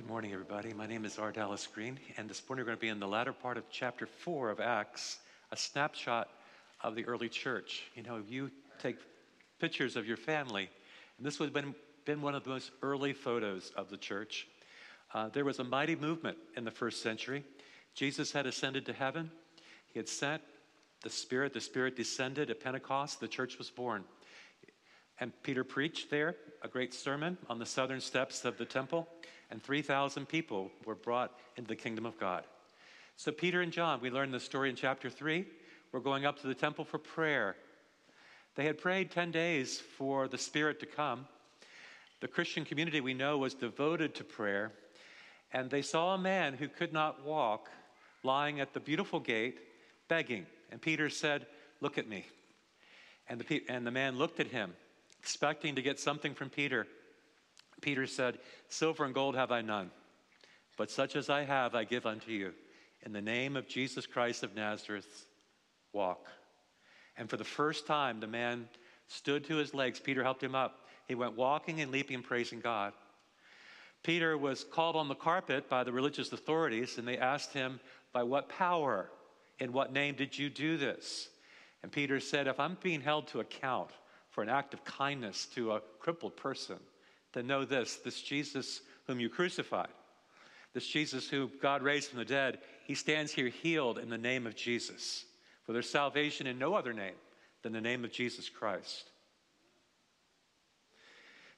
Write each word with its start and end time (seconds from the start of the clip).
Good 0.00 0.08
morning, 0.08 0.32
everybody. 0.32 0.72
My 0.72 0.86
name 0.86 1.04
is 1.04 1.18
R. 1.18 1.30
Dallas 1.30 1.66
Green, 1.66 1.98
and 2.16 2.26
this 2.26 2.42
morning 2.48 2.62
we're 2.62 2.68
going 2.68 2.78
to 2.78 2.80
be 2.80 2.88
in 2.88 3.00
the 3.00 3.06
latter 3.06 3.34
part 3.34 3.58
of 3.58 3.64
chapter 3.70 4.06
four 4.06 4.48
of 4.48 4.58
Acts, 4.58 5.18
a 5.52 5.56
snapshot 5.58 6.30
of 6.80 6.94
the 6.94 7.04
early 7.04 7.28
church. 7.28 7.82
You 7.94 8.04
know, 8.04 8.22
you 8.26 8.50
take 8.78 8.96
pictures 9.58 9.96
of 9.96 10.06
your 10.06 10.16
family, 10.16 10.70
and 11.18 11.26
this 11.26 11.38
would 11.38 11.48
have 11.48 11.52
been, 11.52 11.74
been 12.06 12.22
one 12.22 12.34
of 12.34 12.44
the 12.44 12.48
most 12.48 12.70
early 12.80 13.12
photos 13.12 13.72
of 13.76 13.90
the 13.90 13.98
church. 13.98 14.48
Uh, 15.12 15.28
there 15.28 15.44
was 15.44 15.58
a 15.58 15.64
mighty 15.64 15.96
movement 15.96 16.38
in 16.56 16.64
the 16.64 16.70
first 16.70 17.02
century. 17.02 17.44
Jesus 17.94 18.32
had 18.32 18.46
ascended 18.46 18.86
to 18.86 18.94
heaven, 18.94 19.30
he 19.92 19.98
had 19.98 20.08
sent 20.08 20.40
the 21.02 21.10
Spirit, 21.10 21.52
the 21.52 21.60
Spirit 21.60 21.94
descended 21.94 22.48
at 22.48 22.58
Pentecost, 22.58 23.20
the 23.20 23.28
church 23.28 23.58
was 23.58 23.68
born. 23.68 24.04
And 25.20 25.30
Peter 25.42 25.62
preached 25.62 26.08
there 26.08 26.36
a 26.62 26.68
great 26.68 26.94
sermon 26.94 27.36
on 27.50 27.58
the 27.58 27.66
southern 27.66 28.00
steps 28.00 28.46
of 28.46 28.56
the 28.56 28.64
temple, 28.64 29.06
and 29.50 29.62
3,000 29.62 30.26
people 30.26 30.70
were 30.84 30.94
brought 30.94 31.32
into 31.56 31.68
the 31.68 31.76
kingdom 31.76 32.06
of 32.06 32.18
God. 32.18 32.44
So, 33.16 33.32
Peter 33.32 33.60
and 33.60 33.72
John, 33.72 34.00
we 34.00 34.10
learned 34.10 34.32
the 34.32 34.40
story 34.40 34.70
in 34.70 34.76
chapter 34.76 35.10
3, 35.10 35.44
were 35.92 36.00
going 36.00 36.24
up 36.24 36.40
to 36.40 36.46
the 36.46 36.54
temple 36.54 36.84
for 36.84 36.98
prayer. 36.98 37.56
They 38.54 38.64
had 38.64 38.78
prayed 38.78 39.10
10 39.10 39.30
days 39.30 39.78
for 39.78 40.28
the 40.28 40.38
Spirit 40.38 40.80
to 40.80 40.86
come. 40.86 41.26
The 42.20 42.28
Christian 42.28 42.64
community 42.64 43.00
we 43.00 43.14
know 43.14 43.38
was 43.38 43.54
devoted 43.54 44.14
to 44.16 44.24
prayer, 44.24 44.72
and 45.52 45.70
they 45.70 45.82
saw 45.82 46.14
a 46.14 46.18
man 46.18 46.54
who 46.54 46.68
could 46.68 46.92
not 46.92 47.24
walk 47.24 47.68
lying 48.22 48.60
at 48.60 48.72
the 48.72 48.80
beautiful 48.80 49.20
gate 49.20 49.58
begging. 50.08 50.46
And 50.70 50.80
Peter 50.80 51.08
said, 51.08 51.46
Look 51.80 51.96
at 51.96 52.08
me. 52.08 52.26
And 53.28 53.40
the, 53.40 53.62
and 53.68 53.86
the 53.86 53.90
man 53.90 54.18
looked 54.18 54.38
at 54.38 54.48
him 54.48 54.74
expecting 55.18 55.74
to 55.76 55.82
get 55.82 55.98
something 55.98 56.34
from 56.34 56.50
Peter. 56.50 56.86
Peter 57.80 58.06
said, 58.06 58.38
Silver 58.68 59.04
and 59.04 59.14
gold 59.14 59.34
have 59.36 59.50
I 59.50 59.62
none, 59.62 59.90
but 60.76 60.90
such 60.90 61.16
as 61.16 61.30
I 61.30 61.44
have 61.44 61.74
I 61.74 61.84
give 61.84 62.06
unto 62.06 62.30
you. 62.30 62.52
In 63.02 63.12
the 63.12 63.22
name 63.22 63.56
of 63.56 63.66
Jesus 63.66 64.06
Christ 64.06 64.42
of 64.42 64.54
Nazareth, 64.54 65.26
walk. 65.92 66.26
And 67.16 67.28
for 67.28 67.36
the 67.36 67.44
first 67.44 67.86
time, 67.86 68.20
the 68.20 68.26
man 68.26 68.68
stood 69.08 69.44
to 69.44 69.56
his 69.56 69.74
legs. 69.74 70.00
Peter 70.00 70.22
helped 70.22 70.42
him 70.42 70.54
up. 70.54 70.86
He 71.08 71.14
went 71.14 71.36
walking 71.36 71.80
and 71.80 71.90
leaping, 71.90 72.22
praising 72.22 72.60
God. 72.60 72.92
Peter 74.02 74.38
was 74.38 74.64
called 74.64 74.96
on 74.96 75.08
the 75.08 75.14
carpet 75.14 75.68
by 75.68 75.84
the 75.84 75.92
religious 75.92 76.32
authorities, 76.32 76.98
and 76.98 77.06
they 77.06 77.18
asked 77.18 77.52
him, 77.52 77.80
By 78.12 78.22
what 78.22 78.48
power, 78.48 79.10
in 79.58 79.72
what 79.72 79.92
name 79.92 80.14
did 80.14 80.38
you 80.38 80.48
do 80.48 80.76
this? 80.76 81.28
And 81.82 81.92
Peter 81.92 82.20
said, 82.20 82.46
If 82.46 82.60
I'm 82.60 82.78
being 82.82 83.00
held 83.00 83.28
to 83.28 83.40
account 83.40 83.90
for 84.30 84.42
an 84.42 84.48
act 84.48 84.72
of 84.74 84.84
kindness 84.84 85.46
to 85.54 85.72
a 85.72 85.82
crippled 85.98 86.36
person, 86.36 86.78
then 87.32 87.46
know 87.46 87.64
this 87.64 87.96
this 87.96 88.20
Jesus 88.22 88.80
whom 89.06 89.20
you 89.20 89.28
crucified, 89.28 89.88
this 90.74 90.86
Jesus 90.86 91.28
who 91.28 91.50
God 91.60 91.82
raised 91.82 92.10
from 92.10 92.18
the 92.18 92.24
dead, 92.24 92.58
he 92.84 92.94
stands 92.94 93.32
here 93.32 93.48
healed 93.48 93.98
in 93.98 94.08
the 94.08 94.18
name 94.18 94.46
of 94.46 94.56
Jesus. 94.56 95.24
For 95.64 95.72
there's 95.72 95.88
salvation 95.88 96.46
in 96.46 96.58
no 96.58 96.74
other 96.74 96.92
name 96.92 97.14
than 97.62 97.72
the 97.72 97.80
name 97.80 98.04
of 98.04 98.12
Jesus 98.12 98.48
Christ. 98.48 99.10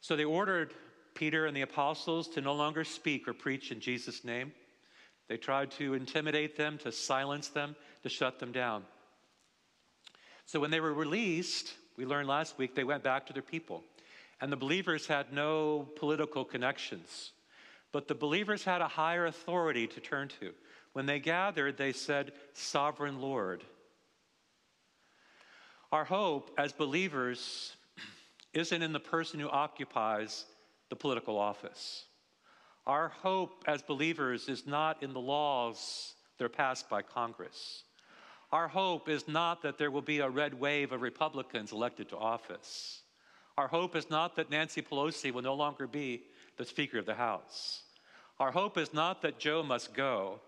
So 0.00 0.16
they 0.16 0.24
ordered 0.24 0.74
Peter 1.14 1.46
and 1.46 1.56
the 1.56 1.62
apostles 1.62 2.28
to 2.28 2.40
no 2.40 2.54
longer 2.54 2.84
speak 2.84 3.28
or 3.28 3.32
preach 3.32 3.70
in 3.70 3.80
Jesus' 3.80 4.24
name. 4.24 4.52
They 5.28 5.36
tried 5.36 5.70
to 5.72 5.94
intimidate 5.94 6.56
them, 6.56 6.78
to 6.78 6.92
silence 6.92 7.48
them, 7.48 7.76
to 8.02 8.08
shut 8.08 8.38
them 8.38 8.52
down. 8.52 8.82
So 10.46 10.60
when 10.60 10.70
they 10.70 10.80
were 10.80 10.92
released, 10.92 11.74
we 11.96 12.04
learned 12.04 12.28
last 12.28 12.58
week 12.58 12.74
they 12.74 12.84
went 12.84 13.02
back 13.02 13.26
to 13.26 13.32
their 13.32 13.42
people. 13.42 13.84
And 14.42 14.50
the 14.50 14.56
believers 14.56 15.06
had 15.06 15.32
no 15.32 15.88
political 15.94 16.44
connections, 16.44 17.30
but 17.92 18.08
the 18.08 18.14
believers 18.16 18.64
had 18.64 18.80
a 18.80 18.88
higher 18.88 19.26
authority 19.26 19.86
to 19.86 20.00
turn 20.00 20.26
to. 20.40 20.52
When 20.94 21.06
they 21.06 21.20
gathered, 21.20 21.76
they 21.76 21.92
said, 21.92 22.32
Sovereign 22.52 23.20
Lord. 23.20 23.62
Our 25.92 26.05
hope 26.05 26.50
as 26.58 26.72
believers 26.72 27.77
isn't 28.52 28.83
in 28.83 28.92
the 28.92 28.98
person 28.98 29.39
who 29.39 29.48
occupies 29.48 30.44
the 30.90 30.96
political 30.96 31.38
office. 31.38 32.06
Our 32.84 33.11
hope 33.11 33.62
as 33.68 33.80
believers 33.80 34.48
is 34.48 34.67
not 34.67 35.05
in 35.05 35.12
the 35.12 35.20
laws 35.20 36.14
that 36.38 36.44
are 36.44 36.48
passed 36.48 36.90
by 36.90 37.02
Congress. 37.02 37.84
Our 38.50 38.67
hope 38.67 39.08
is 39.08 39.28
not 39.28 39.62
that 39.62 39.78
there 39.78 39.92
will 39.92 40.02
be 40.02 40.18
a 40.18 40.28
red 40.28 40.58
wave 40.58 40.90
of 40.90 41.00
Republicans 41.00 41.70
elected 41.70 42.08
to 42.08 42.17
office. 42.17 43.02
Our 43.58 43.68
hope 43.68 43.96
is 43.96 44.08
not 44.08 44.36
that 44.36 44.51
Nancy 44.51 44.83
Pelosi 44.83 45.33
will 45.33 45.42
no 45.42 45.55
longer 45.55 45.86
be 45.86 46.23
the 46.57 46.64
Speaker 46.64 46.98
of 46.98 47.07
the 47.07 47.14
House. 47.14 47.83
Our 48.40 48.51
hope 48.51 48.79
is 48.79 48.95
not 48.95 49.23
that 49.23 49.39
Joe 49.39 49.63
must 49.63 49.95
go. 49.95 50.40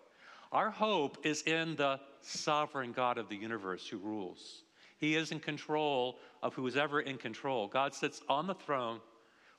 Our 0.52 0.70
hope 0.70 1.18
is 1.24 1.42
in 1.42 1.76
the 1.76 2.00
sovereign 2.22 2.92
God 2.92 3.18
of 3.18 3.28
the 3.28 3.36
universe 3.36 3.86
who 3.86 3.98
rules. 3.98 4.62
He 4.98 5.16
is 5.16 5.32
in 5.32 5.40
control 5.40 6.18
of 6.42 6.54
who 6.54 6.66
is 6.66 6.76
ever 6.76 7.00
in 7.00 7.18
control. 7.18 7.66
God 7.66 7.94
sits 7.94 8.22
on 8.28 8.46
the 8.46 8.54
throne, 8.54 9.00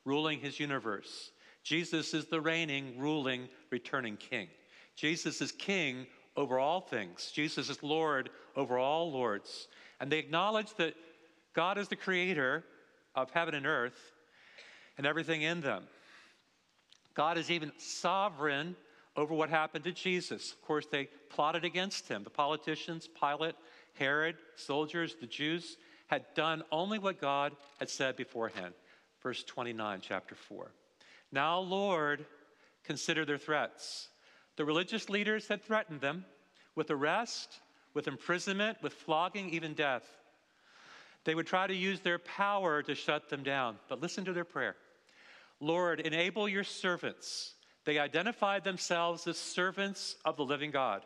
ruling 0.05 0.39
his 0.39 0.59
universe. 0.59 1.31
Jesus 1.63 2.13
is 2.13 2.25
the 2.25 2.41
reigning, 2.41 2.97
ruling, 2.97 3.49
returning 3.69 4.17
king. 4.17 4.47
Jesus 4.95 5.41
is 5.41 5.51
king 5.51 6.07
over 6.37 6.59
all 6.59 6.81
things. 6.81 7.31
Jesus 7.31 7.69
is 7.69 7.83
Lord 7.83 8.29
over 8.55 8.77
all 8.77 9.11
lords. 9.11 9.67
And 9.99 10.11
they 10.11 10.19
acknowledge 10.19 10.73
that 10.75 10.95
God 11.53 11.77
is 11.77 11.87
the 11.87 11.95
creator 11.95 12.63
of 13.15 13.31
heaven 13.31 13.55
and 13.55 13.65
earth 13.65 14.11
and 14.97 15.05
everything 15.05 15.41
in 15.41 15.61
them. 15.61 15.83
God 17.13 17.37
is 17.37 17.49
even 17.49 17.71
sovereign 17.77 18.75
over 19.15 19.33
what 19.33 19.49
happened 19.49 19.85
to 19.85 19.91
Jesus. 19.91 20.51
Of 20.51 20.61
course, 20.61 20.85
they 20.91 21.07
plotted 21.29 21.63
against 21.63 22.07
him. 22.07 22.23
The 22.23 22.29
politicians, 22.29 23.07
Pilate, 23.07 23.55
Herod, 23.93 24.35
soldiers, 24.55 25.15
the 25.19 25.27
Jews, 25.27 25.77
had 26.07 26.25
done 26.35 26.63
only 26.71 26.99
what 26.99 27.21
God 27.21 27.53
had 27.79 27.89
said 27.89 28.15
beforehand. 28.15 28.73
Verse 29.23 29.43
29, 29.43 30.01
chapter 30.01 30.35
4. 30.35 30.71
Now, 31.31 31.59
Lord, 31.59 32.25
consider 32.83 33.25
their 33.25 33.37
threats. 33.37 34.09
The 34.57 34.65
religious 34.65 35.09
leaders 35.09 35.47
had 35.47 35.63
threatened 35.63 36.01
them 36.01 36.25
with 36.75 36.91
arrest, 36.91 37.61
with 37.93 38.07
imprisonment, 38.07 38.77
with 38.81 38.93
flogging, 38.93 39.49
even 39.49 39.73
death. 39.73 40.03
They 41.25 41.35
would 41.35 41.47
try 41.47 41.67
to 41.67 41.75
use 41.75 41.99
their 41.99 42.19
power 42.19 42.81
to 42.83 42.95
shut 42.95 43.29
them 43.29 43.43
down. 43.43 43.77
But 43.89 44.01
listen 44.01 44.25
to 44.25 44.33
their 44.33 44.45
prayer 44.45 44.75
Lord, 45.59 45.99
enable 45.99 46.47
your 46.47 46.63
servants. 46.63 47.55
They 47.85 47.99
identified 47.99 48.63
themselves 48.63 49.27
as 49.27 49.37
servants 49.37 50.15
of 50.25 50.37
the 50.37 50.45
living 50.45 50.71
God 50.71 51.03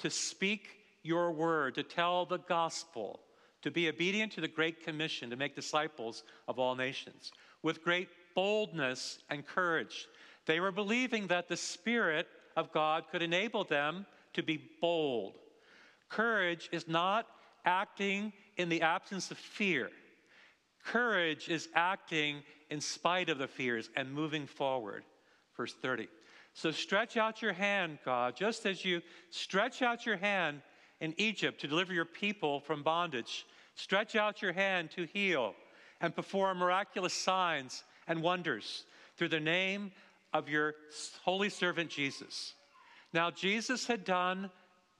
to 0.00 0.10
speak 0.10 0.68
your 1.02 1.32
word, 1.32 1.74
to 1.76 1.82
tell 1.82 2.26
the 2.26 2.38
gospel, 2.38 3.20
to 3.62 3.70
be 3.70 3.88
obedient 3.88 4.32
to 4.32 4.40
the 4.40 4.48
Great 4.48 4.84
Commission 4.84 5.30
to 5.30 5.36
make 5.36 5.54
disciples 5.54 6.24
of 6.46 6.58
all 6.58 6.74
nations 6.74 7.32
with 7.62 7.84
great 7.84 8.08
boldness 8.34 9.18
and 9.28 9.46
courage. 9.46 10.06
They 10.46 10.60
were 10.60 10.72
believing 10.72 11.26
that 11.26 11.48
the 11.48 11.56
Spirit 11.56 12.26
of 12.56 12.72
God 12.72 13.04
could 13.10 13.22
enable 13.22 13.64
them 13.64 14.06
to 14.34 14.42
be 14.42 14.70
bold. 14.80 15.34
Courage 16.08 16.68
is 16.72 16.88
not 16.88 17.26
acting 17.64 18.32
in 18.60 18.68
the 18.68 18.82
absence 18.82 19.30
of 19.30 19.38
fear. 19.38 19.90
Courage 20.84 21.48
is 21.48 21.68
acting 21.74 22.42
in 22.70 22.80
spite 22.80 23.28
of 23.28 23.38
the 23.38 23.48
fears 23.48 23.90
and 23.96 24.12
moving 24.12 24.46
forward. 24.46 25.04
Verse 25.56 25.74
30. 25.74 26.08
So 26.54 26.70
stretch 26.70 27.16
out 27.16 27.42
your 27.42 27.52
hand, 27.52 27.98
God, 28.04 28.36
just 28.36 28.66
as 28.66 28.84
you 28.84 29.02
stretch 29.30 29.82
out 29.82 30.06
your 30.06 30.16
hand 30.16 30.62
in 31.00 31.14
Egypt 31.16 31.60
to 31.60 31.68
deliver 31.68 31.92
your 31.92 32.04
people 32.04 32.60
from 32.60 32.82
bondage. 32.82 33.46
Stretch 33.74 34.16
out 34.16 34.42
your 34.42 34.52
hand 34.52 34.90
to 34.92 35.04
heal 35.04 35.54
and 36.00 36.14
perform 36.14 36.58
miraculous 36.58 37.14
signs 37.14 37.84
and 38.08 38.22
wonders 38.22 38.84
through 39.16 39.28
the 39.28 39.40
name 39.40 39.92
of 40.32 40.48
your 40.48 40.74
holy 41.22 41.48
servant 41.48 41.90
Jesus. 41.90 42.54
Now, 43.12 43.30
Jesus 43.30 43.86
had 43.86 44.04
done 44.04 44.50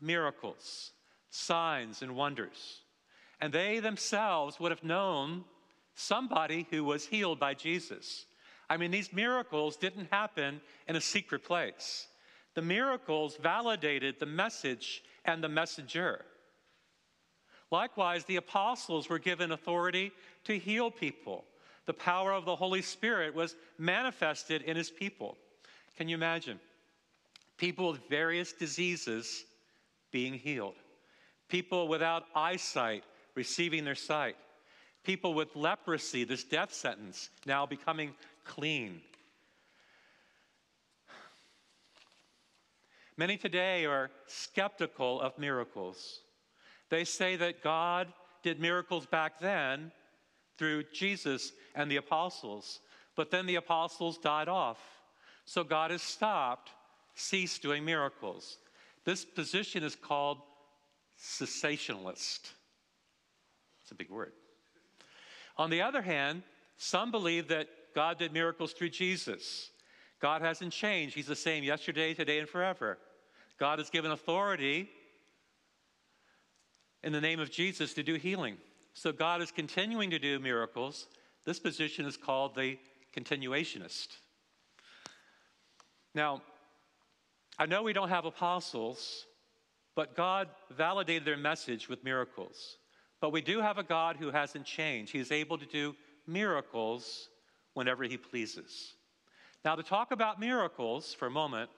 miracles, 0.00 0.92
signs, 1.30 2.02
and 2.02 2.16
wonders, 2.16 2.80
and 3.40 3.52
they 3.52 3.80
themselves 3.80 4.60
would 4.60 4.70
have 4.70 4.84
known 4.84 5.44
somebody 5.94 6.66
who 6.70 6.84
was 6.84 7.06
healed 7.06 7.38
by 7.38 7.54
Jesus. 7.54 8.26
I 8.68 8.76
mean, 8.76 8.90
these 8.90 9.12
miracles 9.12 9.76
didn't 9.76 10.08
happen 10.10 10.60
in 10.88 10.96
a 10.96 11.00
secret 11.00 11.42
place. 11.42 12.06
The 12.54 12.62
miracles 12.62 13.36
validated 13.36 14.16
the 14.18 14.26
message 14.26 15.02
and 15.24 15.42
the 15.42 15.48
messenger. 15.48 16.24
Likewise, 17.70 18.24
the 18.24 18.36
apostles 18.36 19.08
were 19.08 19.18
given 19.18 19.52
authority 19.52 20.12
to 20.44 20.58
heal 20.58 20.90
people. 20.90 21.44
The 21.86 21.94
power 21.94 22.32
of 22.32 22.44
the 22.44 22.56
Holy 22.56 22.82
Spirit 22.82 23.34
was 23.34 23.56
manifested 23.78 24.62
in 24.62 24.76
his 24.76 24.90
people. 24.90 25.36
Can 25.96 26.08
you 26.08 26.14
imagine? 26.16 26.58
People 27.56 27.92
with 27.92 28.08
various 28.08 28.52
diseases 28.52 29.44
being 30.10 30.34
healed, 30.34 30.74
people 31.48 31.88
without 31.88 32.24
eyesight 32.34 33.04
receiving 33.40 33.86
their 33.86 33.94
sight, 33.94 34.36
people 35.02 35.32
with 35.32 35.56
leprosy, 35.56 36.24
this 36.24 36.44
death 36.44 36.74
sentence, 36.74 37.30
now 37.46 37.64
becoming 37.64 38.12
clean. 38.44 39.00
Many 43.16 43.38
today 43.38 43.86
are 43.86 44.10
skeptical 44.26 45.22
of 45.22 45.38
miracles. 45.38 46.20
They 46.90 47.04
say 47.04 47.36
that 47.36 47.62
God 47.62 48.08
did 48.42 48.60
miracles 48.60 49.06
back 49.06 49.40
then 49.40 49.90
through 50.58 50.84
Jesus 50.92 51.52
and 51.74 51.90
the 51.90 51.96
apostles, 51.96 52.80
but 53.16 53.30
then 53.30 53.46
the 53.46 53.56
apostles 53.56 54.18
died 54.18 54.48
off. 54.50 54.80
So 55.46 55.64
God 55.64 55.90
has 55.92 56.02
stopped, 56.02 56.72
ceased 57.14 57.62
doing 57.62 57.86
miracles. 57.86 58.58
This 59.06 59.24
position 59.24 59.82
is 59.82 59.96
called 59.96 60.40
cessationalist. 61.18 62.52
It's 63.90 63.92
a 63.96 63.96
big 63.96 64.10
word. 64.10 64.34
On 65.56 65.68
the 65.68 65.82
other 65.82 66.00
hand, 66.00 66.44
some 66.76 67.10
believe 67.10 67.48
that 67.48 67.66
God 67.92 68.18
did 68.18 68.32
miracles 68.32 68.72
through 68.72 68.90
Jesus. 68.90 69.70
God 70.20 70.42
hasn't 70.42 70.72
changed. 70.72 71.16
He's 71.16 71.26
the 71.26 71.34
same 71.34 71.64
yesterday, 71.64 72.14
today, 72.14 72.38
and 72.38 72.48
forever. 72.48 72.98
God 73.58 73.80
has 73.80 73.90
given 73.90 74.12
authority 74.12 74.88
in 77.02 77.12
the 77.12 77.20
name 77.20 77.40
of 77.40 77.50
Jesus 77.50 77.92
to 77.94 78.04
do 78.04 78.14
healing. 78.14 78.58
So 78.94 79.10
God 79.10 79.42
is 79.42 79.50
continuing 79.50 80.10
to 80.10 80.20
do 80.20 80.38
miracles. 80.38 81.08
This 81.44 81.58
position 81.58 82.06
is 82.06 82.16
called 82.16 82.54
the 82.54 82.78
continuationist. 83.12 84.06
Now, 86.14 86.42
I 87.58 87.66
know 87.66 87.82
we 87.82 87.92
don't 87.92 88.08
have 88.08 88.24
apostles, 88.24 89.26
but 89.96 90.14
God 90.14 90.48
validated 90.70 91.24
their 91.24 91.36
message 91.36 91.88
with 91.88 92.04
miracles. 92.04 92.76
But 93.20 93.32
we 93.32 93.42
do 93.42 93.60
have 93.60 93.78
a 93.78 93.82
God 93.82 94.16
who 94.16 94.30
hasn't 94.30 94.64
changed. 94.64 95.12
He's 95.12 95.30
able 95.32 95.58
to 95.58 95.66
do 95.66 95.94
miracles 96.26 97.28
whenever 97.74 98.04
He 98.04 98.16
pleases. 98.16 98.94
Now, 99.64 99.74
to 99.74 99.82
talk 99.82 100.10
about 100.10 100.40
miracles 100.40 101.12
for 101.12 101.26
a 101.26 101.30
moment, 101.30 101.70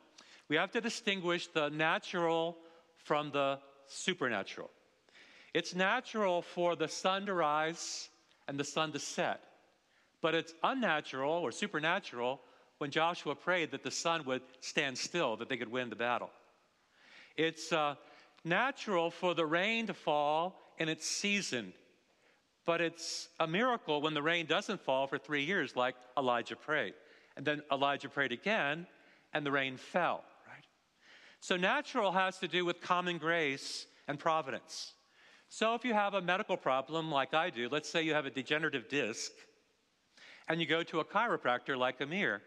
we 0.49 0.57
have 0.57 0.71
to 0.73 0.81
distinguish 0.81 1.49
the 1.49 1.69
natural 1.71 2.57
from 2.97 3.31
the 3.33 3.59
supernatural. 3.87 4.71
It's 5.53 5.75
natural 5.75 6.43
for 6.43 6.77
the 6.77 6.89
sun 6.89 7.27
to 7.27 7.35
rise 7.35 8.09
and 8.47 8.59
the 8.59 8.65
sun 8.65 8.93
to 8.93 8.99
set, 8.99 9.43
but 10.21 10.35
it's 10.35 10.55
unnatural 10.63 11.33
or 11.33 11.53
supernatural 11.53 12.41
when 12.79 12.91
Joshua 12.91 13.35
prayed 13.35 13.73
that 13.73 13.83
the 13.83 13.91
sun 13.91 14.25
would 14.25 14.43
stand 14.61 14.97
still, 14.97 15.37
that 15.37 15.49
they 15.49 15.57
could 15.57 15.71
win 15.71 15.91
the 15.91 15.97
battle. 15.97 16.31
It's 17.37 17.73
uh, 17.73 17.97
natural 18.45 19.11
for 19.11 19.35
the 19.35 19.47
rain 19.47 19.87
to 19.89 19.95
fall 19.95 20.59
in 20.79 20.89
its 20.89 21.07
season, 21.07 21.73
but 22.65 22.81
it's 22.81 23.29
a 23.41 23.47
miracle 23.47 24.01
when 24.01 24.15
the 24.15 24.23
rain 24.23 24.47
doesn't 24.47 24.81
fall 24.81 25.07
for 25.07 25.19
three 25.19 25.45
years, 25.45 25.75
like 25.77 25.95
Elijah 26.17 26.57
prayed. 26.57 26.95
And 27.37 27.45
then 27.47 27.63
Elijah 27.73 28.09
prayed 28.09 28.33
again, 28.33 28.87
and 29.33 29.45
the 29.45 29.51
rain 29.51 29.77
fell, 29.77 30.23
right? 30.47 30.65
So 31.41 31.57
natural 31.57 32.13
has 32.13 32.39
to 32.39 32.49
do 32.49 32.65
with 32.65 32.81
common 32.81 33.19
grace 33.19 33.87
and 34.07 34.19
providence. 34.19 34.93
So 35.49 35.75
if 35.75 35.85
you 35.85 35.95
have 35.95 36.15
a 36.15 36.23
medical 36.23 36.57
problem 36.57 37.11
like 37.11 37.35
I 37.35 37.51
do, 37.51 37.69
let's 37.71 37.89
say 37.89 38.03
you 38.03 38.15
have 38.15 38.27
a 38.27 38.31
degenerative 38.31 38.89
disc, 38.89 39.33
and 40.49 40.61
you 40.61 40.67
go 40.67 40.83
to 40.83 41.01
a 41.01 41.05
chiropractor 41.05 41.77
like 41.77 42.01
Amir, 42.01 42.43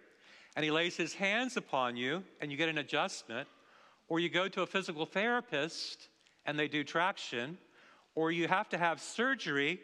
and 0.56 0.64
he 0.64 0.72
lays 0.72 0.96
his 0.96 1.14
hands 1.14 1.58
upon 1.58 1.98
you, 1.98 2.24
and 2.40 2.52
you 2.52 2.58
get 2.58 2.70
an 2.70 2.78
adjustment, 2.78 3.48
or 4.08 4.20
you 4.20 4.30
go 4.30 4.48
to 4.48 4.62
a 4.62 4.68
physical 4.68 5.06
therapist 5.06 6.10
and 6.46 6.60
they 6.60 6.68
do 6.68 6.84
traction, 6.84 7.58
or 8.16 8.32
you 8.32 8.48
have 8.48 8.70
to 8.70 8.78
have 8.78 9.02
surgery, 9.02 9.80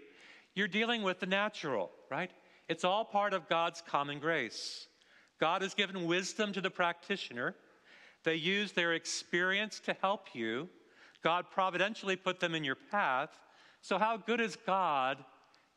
you're 0.56 0.68
dealing 0.68 1.04
with 1.04 1.19
the 1.19 1.25
natural, 1.25 1.92
right? 2.10 2.31
It's 2.68 2.83
all 2.83 3.06
part 3.06 3.33
of 3.33 3.50
God's 3.50 3.83
common 3.86 4.19
grace. 4.19 4.88
God 5.39 5.62
has 5.62 5.74
given 5.74 6.06
wisdom 6.06 6.54
to 6.54 6.62
the 6.62 6.69
practitioner. 6.69 7.56
They 8.24 8.36
use 8.36 8.72
their 8.72 8.94
experience 8.94 9.80
to 9.81 9.95
help 10.01 10.28
you. 10.33 10.69
God 11.24 11.45
providentially 11.51 12.16
put 12.16 12.39
them 12.39 12.56
in 12.56 12.63
your 12.63 12.78
path. 12.92 13.30
So, 13.81 13.98
how 13.98 14.18
good 14.18 14.39
is 14.39 14.56
God 14.66 15.18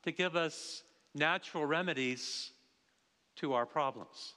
to 0.03 0.13
give 0.13 0.37
us 0.37 0.83
natural 1.15 1.65
remedies 1.65 2.51
to 3.37 3.55
our 3.55 3.67
problems? 3.67 4.35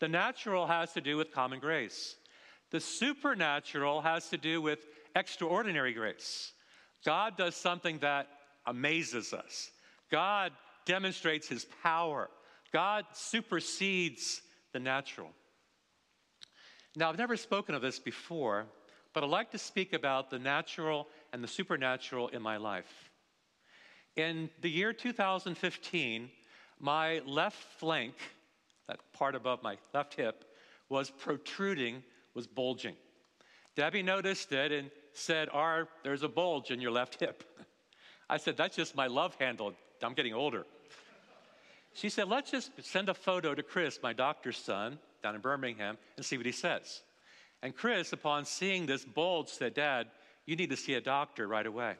The 0.00 0.08
natural 0.08 0.66
has 0.66 0.92
to 0.92 1.00
do 1.00 1.16
with 1.16 1.32
common 1.32 1.58
grace, 1.58 2.16
the 2.70 2.80
supernatural 2.80 4.00
has 4.02 4.28
to 4.30 4.36
do 4.36 4.60
with 4.62 4.86
extraordinary 5.14 5.92
grace. 5.92 6.52
God 7.04 7.36
does 7.36 7.54
something 7.54 7.98
that 7.98 8.28
amazes 8.66 9.32
us, 9.32 9.70
God 10.10 10.52
demonstrates 10.84 11.48
his 11.48 11.66
power. 11.82 12.30
God 12.72 13.06
supersedes 13.14 14.42
the 14.72 14.78
natural. 14.78 15.30
Now, 16.96 17.08
I've 17.08 17.18
never 17.18 17.36
spoken 17.36 17.74
of 17.74 17.80
this 17.80 17.98
before, 17.98 18.66
but 19.14 19.24
I'd 19.24 19.30
like 19.30 19.50
to 19.52 19.58
speak 19.58 19.92
about 19.92 20.30
the 20.30 20.38
natural 20.38 21.06
and 21.32 21.42
the 21.42 21.48
supernatural 21.48 22.28
in 22.28 22.42
my 22.42 22.56
life. 22.56 23.10
In 24.16 24.50
the 24.60 24.70
year 24.70 24.92
2015, 24.92 26.30
my 26.80 27.20
left 27.20 27.62
flank, 27.78 28.14
that 28.88 29.00
part 29.12 29.34
above 29.34 29.62
my 29.62 29.76
left 29.94 30.14
hip, 30.14 30.44
was 30.88 31.10
protruding, 31.10 32.02
was 32.34 32.46
bulging. 32.46 32.96
Debbie 33.76 34.02
noticed 34.02 34.52
it 34.52 34.72
and 34.72 34.90
said, 35.18 35.48
R, 35.52 35.88
there's 36.02 36.22
a 36.22 36.28
bulge 36.28 36.70
in 36.70 36.80
your 36.80 36.90
left 36.90 37.20
hip. 37.20 37.44
I 38.30 38.36
said, 38.36 38.56
That's 38.56 38.76
just 38.76 38.94
my 38.94 39.06
love 39.06 39.36
handle. 39.38 39.72
I'm 40.02 40.14
getting 40.14 40.34
older. 40.34 40.64
She 41.94 42.08
said, 42.08 42.28
Let's 42.28 42.50
just 42.50 42.70
send 42.82 43.08
a 43.08 43.14
photo 43.14 43.54
to 43.54 43.62
Chris, 43.62 43.98
my 44.02 44.12
doctor's 44.12 44.56
son, 44.56 44.98
down 45.22 45.34
in 45.34 45.40
Birmingham, 45.40 45.98
and 46.16 46.24
see 46.24 46.36
what 46.36 46.46
he 46.46 46.52
says. 46.52 47.02
And 47.62 47.74
Chris, 47.74 48.12
upon 48.12 48.44
seeing 48.44 48.86
this 48.86 49.04
bulge, 49.04 49.48
said, 49.48 49.74
Dad, 49.74 50.06
you 50.46 50.56
need 50.56 50.70
to 50.70 50.76
see 50.76 50.94
a 50.94 51.00
doctor 51.00 51.48
right 51.48 51.66
away. 51.66 51.94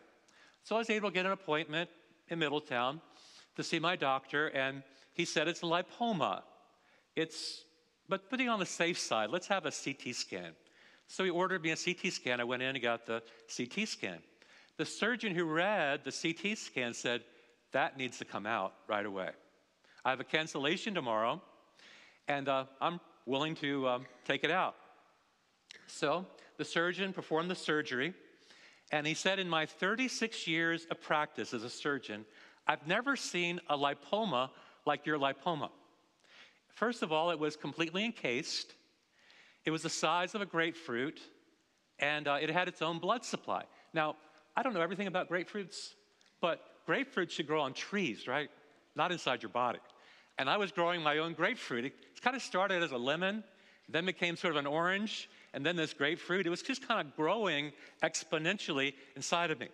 So 0.62 0.76
I 0.76 0.78
was 0.78 0.90
able 0.90 1.10
to 1.10 1.14
get 1.14 1.26
an 1.26 1.32
appointment 1.32 1.90
in 2.28 2.38
Middletown 2.38 3.00
to 3.56 3.62
see 3.64 3.78
my 3.78 3.96
doctor, 3.96 4.48
and 4.48 4.82
he 5.14 5.24
said 5.24 5.48
it's 5.48 5.62
a 5.62 5.66
lipoma. 5.66 6.42
It's, 7.16 7.64
but 8.08 8.30
putting 8.30 8.48
on 8.48 8.60
the 8.60 8.66
safe 8.66 8.98
side, 8.98 9.30
let's 9.30 9.48
have 9.48 9.66
a 9.66 9.72
CT 9.72 10.14
scan. 10.14 10.52
So 11.08 11.24
he 11.24 11.30
ordered 11.30 11.62
me 11.62 11.70
a 11.70 11.76
CT 11.76 12.12
scan. 12.12 12.40
I 12.40 12.44
went 12.44 12.62
in 12.62 12.76
and 12.76 12.82
got 12.82 13.06
the 13.06 13.22
CT 13.54 13.88
scan. 13.88 14.18
The 14.76 14.84
surgeon 14.84 15.34
who 15.34 15.44
read 15.44 16.04
the 16.04 16.12
CT 16.12 16.56
scan 16.56 16.94
said, 16.94 17.22
that 17.72 17.96
needs 17.98 18.18
to 18.18 18.24
come 18.24 18.46
out 18.46 18.74
right 18.86 19.04
away. 19.04 19.30
I 20.04 20.10
have 20.10 20.20
a 20.20 20.24
cancellation 20.24 20.94
tomorrow, 20.94 21.42
and 22.28 22.48
uh, 22.48 22.64
I'm 22.80 23.00
willing 23.26 23.54
to 23.56 23.88
um, 23.88 24.06
take 24.24 24.44
it 24.44 24.50
out. 24.50 24.74
So 25.86 26.26
the 26.56 26.64
surgeon 26.64 27.12
performed 27.12 27.50
the 27.50 27.54
surgery, 27.54 28.14
and 28.90 29.06
he 29.06 29.14
said, 29.14 29.38
In 29.38 29.48
my 29.48 29.66
36 29.66 30.46
years 30.46 30.86
of 30.90 31.00
practice 31.00 31.52
as 31.52 31.62
a 31.62 31.70
surgeon, 31.70 32.24
I've 32.66 32.86
never 32.86 33.16
seen 33.16 33.60
a 33.68 33.76
lipoma 33.76 34.50
like 34.86 35.04
your 35.04 35.18
lipoma. 35.18 35.70
First 36.74 37.02
of 37.02 37.12
all, 37.12 37.30
it 37.30 37.38
was 37.38 37.56
completely 37.56 38.04
encased, 38.04 38.74
it 39.68 39.70
was 39.70 39.82
the 39.82 39.90
size 39.90 40.34
of 40.34 40.40
a 40.40 40.46
grapefruit, 40.46 41.20
and 41.98 42.26
uh, 42.26 42.38
it 42.40 42.48
had 42.48 42.68
its 42.68 42.80
own 42.80 42.98
blood 42.98 43.22
supply. 43.22 43.64
Now, 43.92 44.16
I 44.56 44.62
don't 44.62 44.72
know 44.72 44.80
everything 44.80 45.08
about 45.08 45.28
grapefruits, 45.28 45.90
but 46.40 46.62
grapefruits 46.88 47.32
should 47.32 47.46
grow 47.46 47.60
on 47.60 47.74
trees, 47.74 48.26
right? 48.26 48.48
Not 48.96 49.12
inside 49.12 49.42
your 49.42 49.50
body. 49.50 49.80
And 50.38 50.48
I 50.48 50.56
was 50.56 50.72
growing 50.72 51.02
my 51.02 51.18
own 51.18 51.34
grapefruit. 51.34 51.84
It 51.84 51.92
kind 52.22 52.34
of 52.34 52.40
started 52.40 52.82
as 52.82 52.92
a 52.92 52.96
lemon, 52.96 53.44
then 53.90 54.06
became 54.06 54.36
sort 54.36 54.54
of 54.54 54.56
an 54.56 54.66
orange, 54.66 55.28
and 55.52 55.66
then 55.66 55.76
this 55.76 55.92
grapefruit. 55.92 56.46
It 56.46 56.50
was 56.50 56.62
just 56.62 56.88
kind 56.88 57.06
of 57.06 57.14
growing 57.14 57.72
exponentially 58.02 58.94
inside 59.16 59.50
of 59.50 59.60
me. 59.60 59.68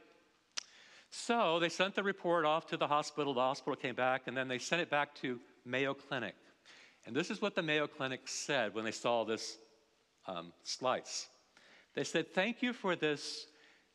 So 1.10 1.60
they 1.60 1.68
sent 1.68 1.94
the 1.94 2.02
report 2.02 2.44
off 2.44 2.66
to 2.66 2.76
the 2.76 2.88
hospital. 2.88 3.32
The 3.32 3.42
hospital 3.42 3.76
came 3.76 3.94
back, 3.94 4.22
and 4.26 4.36
then 4.36 4.48
they 4.48 4.58
sent 4.58 4.82
it 4.82 4.90
back 4.90 5.14
to 5.22 5.38
Mayo 5.64 5.94
Clinic. 5.94 6.34
And 7.06 7.14
this 7.14 7.30
is 7.30 7.40
what 7.40 7.54
the 7.54 7.62
Mayo 7.62 7.86
Clinic 7.86 8.26
said 8.26 8.74
when 8.74 8.84
they 8.84 8.90
saw 8.90 9.22
this 9.22 9.58
um, 10.26 10.52
slice. 10.62 11.28
They 11.94 12.04
said, 12.04 12.32
Thank 12.34 12.62
you 12.62 12.72
for 12.72 12.96
this 12.96 13.46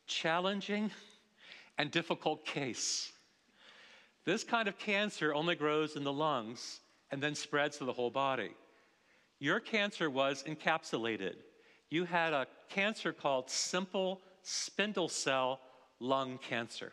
challenging 0.06 0.90
and 1.78 1.90
difficult 1.90 2.44
case. 2.44 3.12
This 4.24 4.44
kind 4.44 4.68
of 4.68 4.78
cancer 4.78 5.34
only 5.34 5.54
grows 5.54 5.96
in 5.96 6.04
the 6.04 6.12
lungs 6.12 6.80
and 7.10 7.22
then 7.22 7.34
spreads 7.34 7.78
to 7.78 7.84
the 7.84 7.92
whole 7.92 8.10
body. 8.10 8.50
Your 9.38 9.60
cancer 9.60 10.10
was 10.10 10.44
encapsulated. 10.44 11.36
You 11.88 12.04
had 12.04 12.32
a 12.32 12.46
cancer 12.68 13.12
called 13.12 13.50
simple 13.50 14.20
spindle 14.42 15.08
cell 15.08 15.60
lung 15.98 16.38
cancer. 16.38 16.92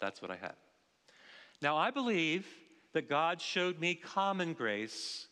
That's 0.00 0.20
what 0.20 0.30
I 0.30 0.36
had. 0.36 0.54
Now, 1.60 1.76
I 1.76 1.90
believe 1.90 2.46
that 2.94 3.08
God 3.08 3.40
showed 3.40 3.78
me 3.78 3.94
common 3.94 4.52
grace 4.52 5.28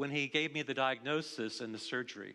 when 0.00 0.10
He 0.10 0.28
gave 0.28 0.54
me 0.54 0.62
the 0.62 0.72
diagnosis 0.72 1.60
and 1.60 1.74
the 1.74 1.78
surgery. 1.78 2.34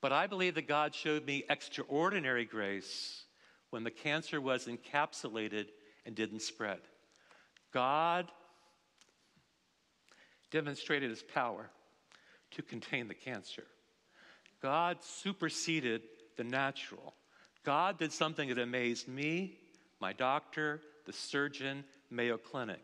But 0.00 0.12
I 0.12 0.26
believe 0.26 0.54
that 0.54 0.66
God 0.66 0.94
showed 0.94 1.26
me 1.26 1.44
extraordinary 1.50 2.46
grace 2.46 3.24
when 3.68 3.84
the 3.84 3.90
cancer 3.90 4.40
was 4.40 4.66
encapsulated 4.66 5.66
and 6.06 6.14
didn't 6.14 6.40
spread. 6.40 6.78
God 7.70 8.32
demonstrated 10.50 11.10
his 11.10 11.22
power 11.22 11.68
to 12.52 12.62
contain 12.62 13.08
the 13.08 13.14
cancer. 13.14 13.64
God 14.62 14.96
superseded 15.02 16.00
the 16.38 16.44
natural. 16.44 17.12
God 17.62 17.98
did 17.98 18.10
something 18.10 18.48
that 18.48 18.58
amazed 18.58 19.06
me, 19.06 19.58
my 20.00 20.14
doctor, 20.14 20.80
the 21.04 21.12
surgeon, 21.12 21.84
Mayo 22.10 22.38
Clinic. 22.38 22.80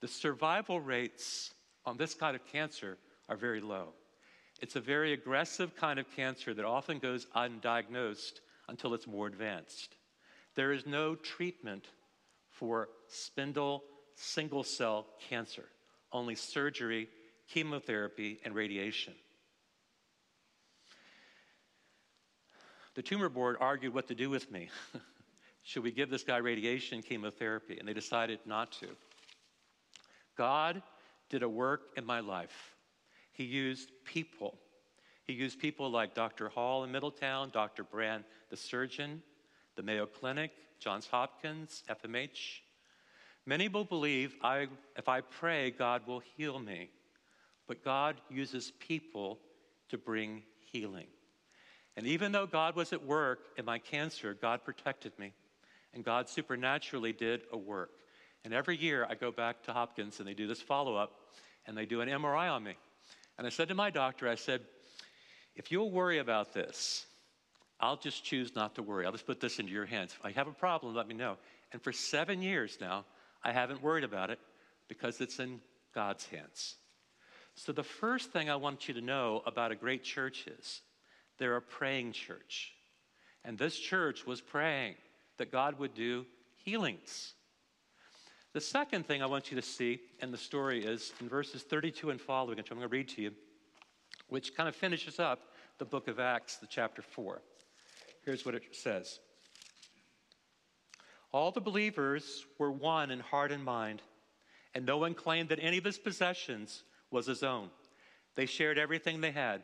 The 0.00 0.06
survival 0.06 0.78
rates 0.78 1.50
on 1.84 1.96
this 1.96 2.14
kind 2.14 2.36
of 2.36 2.46
cancer 2.46 2.96
are 3.30 3.36
very 3.36 3.60
low. 3.60 3.94
It's 4.60 4.76
a 4.76 4.80
very 4.80 5.14
aggressive 5.14 5.74
kind 5.76 5.98
of 5.98 6.14
cancer 6.14 6.52
that 6.52 6.64
often 6.66 6.98
goes 6.98 7.26
undiagnosed 7.34 8.40
until 8.68 8.92
it's 8.92 9.06
more 9.06 9.26
advanced. 9.26 9.96
There 10.56 10.72
is 10.72 10.84
no 10.86 11.14
treatment 11.14 11.86
for 12.50 12.88
spindle 13.08 13.84
single 14.16 14.64
cell 14.64 15.06
cancer, 15.30 15.64
only 16.12 16.34
surgery, 16.34 17.08
chemotherapy, 17.48 18.38
and 18.44 18.54
radiation. 18.54 19.14
The 22.96 23.02
tumor 23.02 23.28
board 23.28 23.56
argued 23.60 23.94
what 23.94 24.08
to 24.08 24.14
do 24.14 24.28
with 24.28 24.50
me. 24.50 24.68
Should 25.62 25.84
we 25.84 25.92
give 25.92 26.10
this 26.10 26.24
guy 26.24 26.38
radiation 26.38 27.00
chemotherapy? 27.00 27.78
And 27.78 27.88
they 27.88 27.94
decided 27.94 28.40
not 28.44 28.72
to. 28.72 28.88
God 30.36 30.82
did 31.30 31.42
a 31.42 31.48
work 31.48 31.82
in 31.96 32.04
my 32.04 32.20
life. 32.20 32.74
He 33.32 33.44
used 33.44 33.90
people. 34.04 34.58
He 35.24 35.32
used 35.32 35.60
people 35.60 35.90
like 35.90 36.14
Dr. 36.14 36.48
Hall 36.48 36.84
in 36.84 36.92
Middletown, 36.92 37.50
Dr. 37.50 37.84
Brand, 37.84 38.24
the 38.50 38.56
surgeon, 38.56 39.22
the 39.76 39.82
Mayo 39.82 40.06
Clinic, 40.06 40.50
Johns 40.80 41.06
Hopkins, 41.06 41.84
FMH. 41.88 42.60
Many 43.46 43.68
will 43.68 43.84
believe 43.84 44.34
I, 44.42 44.66
if 44.96 45.08
I 45.08 45.20
pray, 45.20 45.70
God 45.70 46.06
will 46.06 46.20
heal 46.36 46.58
me. 46.58 46.90
But 47.66 47.84
God 47.84 48.20
uses 48.28 48.72
people 48.80 49.38
to 49.90 49.98
bring 49.98 50.42
healing. 50.72 51.06
And 51.96 52.06
even 52.06 52.32
though 52.32 52.46
God 52.46 52.76
was 52.76 52.92
at 52.92 53.04
work 53.04 53.40
in 53.56 53.64
my 53.64 53.78
cancer, 53.78 54.34
God 54.34 54.64
protected 54.64 55.16
me. 55.18 55.32
And 55.92 56.04
God 56.04 56.28
supernaturally 56.28 57.12
did 57.12 57.42
a 57.52 57.58
work. 57.58 57.90
And 58.44 58.54
every 58.54 58.76
year 58.76 59.06
I 59.08 59.14
go 59.14 59.30
back 59.30 59.62
to 59.64 59.72
Hopkins 59.72 60.18
and 60.18 60.26
they 60.26 60.34
do 60.34 60.46
this 60.46 60.62
follow 60.62 60.96
up 60.96 61.12
and 61.66 61.76
they 61.76 61.86
do 61.86 62.00
an 62.00 62.08
MRI 62.08 62.50
on 62.50 62.64
me. 62.64 62.74
And 63.40 63.46
I 63.46 63.50
said 63.50 63.68
to 63.68 63.74
my 63.74 63.88
doctor, 63.88 64.28
I 64.28 64.34
said, 64.34 64.60
if 65.56 65.72
you'll 65.72 65.90
worry 65.90 66.18
about 66.18 66.52
this, 66.52 67.06
I'll 67.80 67.96
just 67.96 68.22
choose 68.22 68.54
not 68.54 68.74
to 68.74 68.82
worry. 68.82 69.06
I'll 69.06 69.12
just 69.12 69.24
put 69.24 69.40
this 69.40 69.58
into 69.58 69.72
your 69.72 69.86
hands. 69.86 70.12
If 70.12 70.26
I 70.26 70.32
have 70.32 70.46
a 70.46 70.52
problem, 70.52 70.94
let 70.94 71.08
me 71.08 71.14
know. 71.14 71.38
And 71.72 71.80
for 71.80 71.90
seven 71.90 72.42
years 72.42 72.76
now, 72.82 73.06
I 73.42 73.52
haven't 73.52 73.82
worried 73.82 74.04
about 74.04 74.28
it 74.28 74.38
because 74.88 75.22
it's 75.22 75.38
in 75.38 75.62
God's 75.94 76.26
hands. 76.26 76.74
So, 77.54 77.72
the 77.72 77.82
first 77.82 78.30
thing 78.30 78.50
I 78.50 78.56
want 78.56 78.88
you 78.88 78.92
to 78.92 79.00
know 79.00 79.42
about 79.46 79.72
a 79.72 79.74
great 79.74 80.04
church 80.04 80.46
is 80.46 80.82
they're 81.38 81.56
a 81.56 81.62
praying 81.62 82.12
church. 82.12 82.74
And 83.42 83.56
this 83.56 83.78
church 83.78 84.26
was 84.26 84.42
praying 84.42 84.96
that 85.38 85.50
God 85.50 85.78
would 85.78 85.94
do 85.94 86.26
healings. 86.56 87.32
The 88.52 88.60
second 88.60 89.06
thing 89.06 89.22
I 89.22 89.26
want 89.26 89.52
you 89.52 89.60
to 89.60 89.66
see 89.66 90.00
in 90.20 90.32
the 90.32 90.36
story 90.36 90.84
is 90.84 91.12
in 91.20 91.28
verses 91.28 91.62
32 91.62 92.10
and 92.10 92.20
following, 92.20 92.56
which 92.56 92.72
I'm 92.72 92.78
going 92.78 92.88
to 92.88 92.92
read 92.92 93.08
to 93.10 93.22
you, 93.22 93.30
which 94.28 94.56
kind 94.56 94.68
of 94.68 94.74
finishes 94.74 95.20
up 95.20 95.40
the 95.78 95.84
book 95.84 96.08
of 96.08 96.18
Acts, 96.18 96.56
the 96.56 96.66
chapter 96.66 97.00
4. 97.00 97.40
Here's 98.24 98.44
what 98.44 98.56
it 98.56 98.64
says 98.72 99.20
All 101.30 101.52
the 101.52 101.60
believers 101.60 102.44
were 102.58 102.72
one 102.72 103.12
in 103.12 103.20
heart 103.20 103.52
and 103.52 103.64
mind, 103.64 104.02
and 104.74 104.84
no 104.84 104.98
one 104.98 105.14
claimed 105.14 105.48
that 105.50 105.60
any 105.62 105.78
of 105.78 105.84
his 105.84 105.98
possessions 105.98 106.82
was 107.12 107.26
his 107.26 107.44
own. 107.44 107.70
They 108.34 108.46
shared 108.46 108.78
everything 108.78 109.20
they 109.20 109.30
had. 109.30 109.62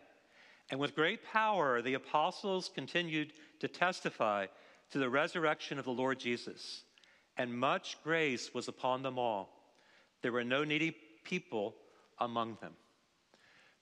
And 0.71 0.79
with 0.79 0.95
great 0.95 1.25
power, 1.25 1.83
the 1.83 1.95
apostles 1.95 2.71
continued 2.73 3.33
to 3.61 3.69
testify 3.69 4.47
to 4.91 4.99
the 4.99 5.11
resurrection 5.11 5.79
of 5.79 5.85
the 5.85 5.93
Lord 5.93 6.21
Jesus. 6.21 6.83
And 7.37 7.59
much 7.59 7.99
grace 8.03 8.55
was 8.55 8.69
upon 8.69 9.03
them 9.03 9.19
all. 9.19 9.51
There 10.23 10.33
were 10.33 10.45
no 10.45 10.65
needy 10.65 10.97
people 11.25 11.75
among 12.19 12.57
them. 12.61 12.73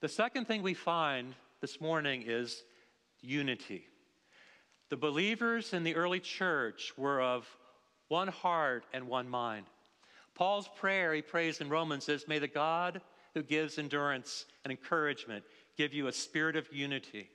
The 0.01 0.09
second 0.09 0.45
thing 0.45 0.61
we 0.61 0.73
find 0.73 1.33
this 1.61 1.79
morning 1.79 2.23
is 2.27 2.63
unity. 3.21 3.87
The 4.89 4.97
believers 4.97 5.73
in 5.73 5.83
the 5.83 5.95
early 5.95 6.19
church 6.19 6.93
were 6.97 7.21
of 7.21 7.47
one 8.07 8.27
heart 8.27 8.85
and 8.93 9.07
one 9.07 9.27
mind. 9.27 9.65
Paul's 10.35 10.69
prayer, 10.75 11.13
he 11.13 11.21
prays 11.21 11.61
in 11.61 11.69
Romans, 11.69 12.09
is 12.09 12.27
May 12.27 12.39
the 12.39 12.47
God 12.47 13.01
who 13.33 13.41
gives 13.41 13.79
endurance 13.79 14.45
and 14.63 14.71
encouragement 14.71 15.43
give 15.77 15.93
you 15.93 16.07
a 16.07 16.13
spirit 16.13 16.55
of 16.55 16.71
unity. 16.71 17.29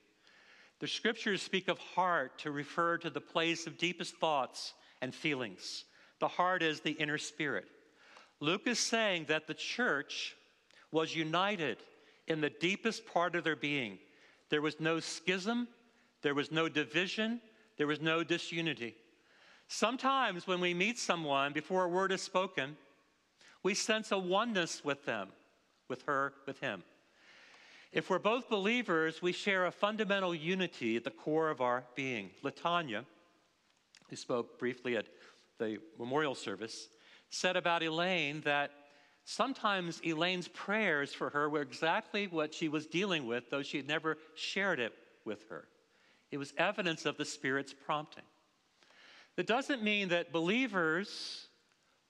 The 0.80 0.86
scriptures 0.86 1.42
speak 1.42 1.68
of 1.68 1.78
heart 1.78 2.38
to 2.38 2.50
refer 2.50 2.98
to 2.98 3.10
the 3.10 3.20
place 3.20 3.66
of 3.66 3.78
deepest 3.78 4.16
thoughts 4.16 4.74
and 5.02 5.14
feelings. 5.14 5.84
The 6.20 6.28
heart 6.28 6.62
is 6.62 6.80
the 6.80 6.92
inner 6.92 7.18
spirit. 7.18 7.66
Luke 8.40 8.66
is 8.66 8.78
saying 8.78 9.26
that 9.28 9.46
the 9.46 9.54
church 9.54 10.36
was 10.92 11.14
united 11.14 11.78
in 12.26 12.40
the 12.40 12.50
deepest 12.50 13.06
part 13.06 13.34
of 13.34 13.44
their 13.44 13.56
being. 13.56 13.98
There 14.50 14.62
was 14.62 14.80
no 14.80 15.00
schism, 15.00 15.68
there 16.22 16.34
was 16.34 16.52
no 16.52 16.68
division, 16.68 17.40
there 17.76 17.86
was 17.86 18.00
no 18.00 18.22
disunity. 18.22 18.94
Sometimes 19.68 20.46
when 20.46 20.60
we 20.60 20.74
meet 20.74 20.98
someone 20.98 21.52
before 21.52 21.84
a 21.84 21.88
word 21.88 22.12
is 22.12 22.22
spoken, 22.22 22.76
we 23.62 23.74
sense 23.74 24.10
a 24.10 24.18
oneness 24.18 24.84
with 24.84 25.04
them, 25.04 25.28
with 25.88 26.02
her, 26.02 26.34
with 26.46 26.60
him. 26.60 26.82
If 27.92 28.08
we're 28.08 28.18
both 28.18 28.48
believers, 28.48 29.20
we 29.20 29.32
share 29.32 29.66
a 29.66 29.72
fundamental 29.72 30.34
unity 30.34 30.96
at 30.96 31.04
the 31.04 31.10
core 31.10 31.50
of 31.50 31.60
our 31.60 31.84
being. 31.94 32.30
Latanya, 32.42 33.04
who 34.08 34.16
spoke 34.16 34.58
briefly 34.58 34.96
at 34.96 35.06
the 35.61 35.79
memorial 35.99 36.35
service, 36.35 36.88
said 37.29 37.57
about 37.57 37.85
Elaine 37.85 38.40
that 38.40 38.73
sometimes 39.25 40.00
Elaine's 40.05 40.49
prayers 40.49 41.14
for 41.14 41.31
her 41.31 41.49
were 41.49 41.62
exactly 41.62 42.26
what 42.26 42.52
she 42.52 42.69
was 42.69 42.87
dealing 42.87 43.26
with, 43.26 43.49
though 43.50 43.62
she 43.62 43.76
had 43.76 43.87
never 43.87 44.19
shared 44.35 44.81
it 44.81 44.93
with 45.25 45.49
her. 45.49 45.69
It 46.33 46.38
was 46.38 46.52
evidence 46.57 47.07
of 47.07 47.17
the 47.17 47.25
Spirit's 47.25 47.73
prompting. 47.73 48.25
That 49.37 49.47
doesn't 49.47 49.83
mean 49.83 50.09
that 50.09 50.33
believers 50.33 51.47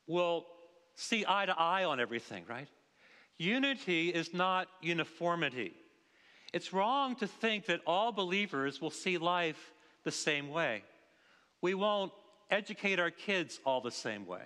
will 0.07 0.47
see 0.95 1.25
eye 1.28 1.47
to 1.47 1.59
eye 1.59 1.85
on 1.85 2.00
everything, 2.00 2.45
right? 2.49 2.69
Unity 3.38 4.09
is 4.09 4.35
not 4.35 4.69
uniformity. 4.80 5.75
It's 6.52 6.73
wrong 6.73 7.14
to 7.16 7.26
think 7.26 7.66
that 7.66 7.80
all 7.87 8.12
believers 8.12 8.80
will 8.80 8.90
see 8.90 9.19
life 9.19 9.73
the 10.04 10.11
same 10.11 10.49
way. 10.49 10.83
We 11.62 11.75
won't 11.75 12.12
educate 12.50 12.99
our 12.99 13.11
kids 13.11 13.61
all 13.64 13.80
the 13.80 13.90
same 13.90 14.26
way. 14.26 14.42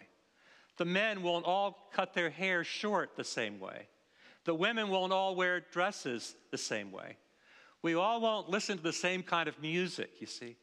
The 0.76 0.84
men 0.84 1.22
won't 1.22 1.46
all 1.46 1.88
cut 1.92 2.14
their 2.14 2.30
hair 2.30 2.64
short 2.64 3.16
the 3.16 3.24
same 3.24 3.60
way. 3.60 3.88
The 4.44 4.54
women 4.54 4.88
won't 4.88 5.12
all 5.12 5.34
wear 5.36 5.60
dresses 5.72 6.34
the 6.50 6.58
same 6.58 6.92
way. 6.92 7.16
We 7.82 7.94
all 7.94 8.20
won't 8.20 8.48
listen 8.48 8.76
to 8.76 8.82
the 8.82 8.92
same 8.92 9.22
kind 9.22 9.48
of 9.48 9.60
music, 9.60 10.10
you 10.20 10.26
see. 10.26 10.56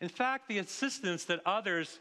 In 0.00 0.08
fact, 0.08 0.48
the 0.48 0.58
insistence 0.58 1.24
that 1.24 1.40
others 1.46 1.98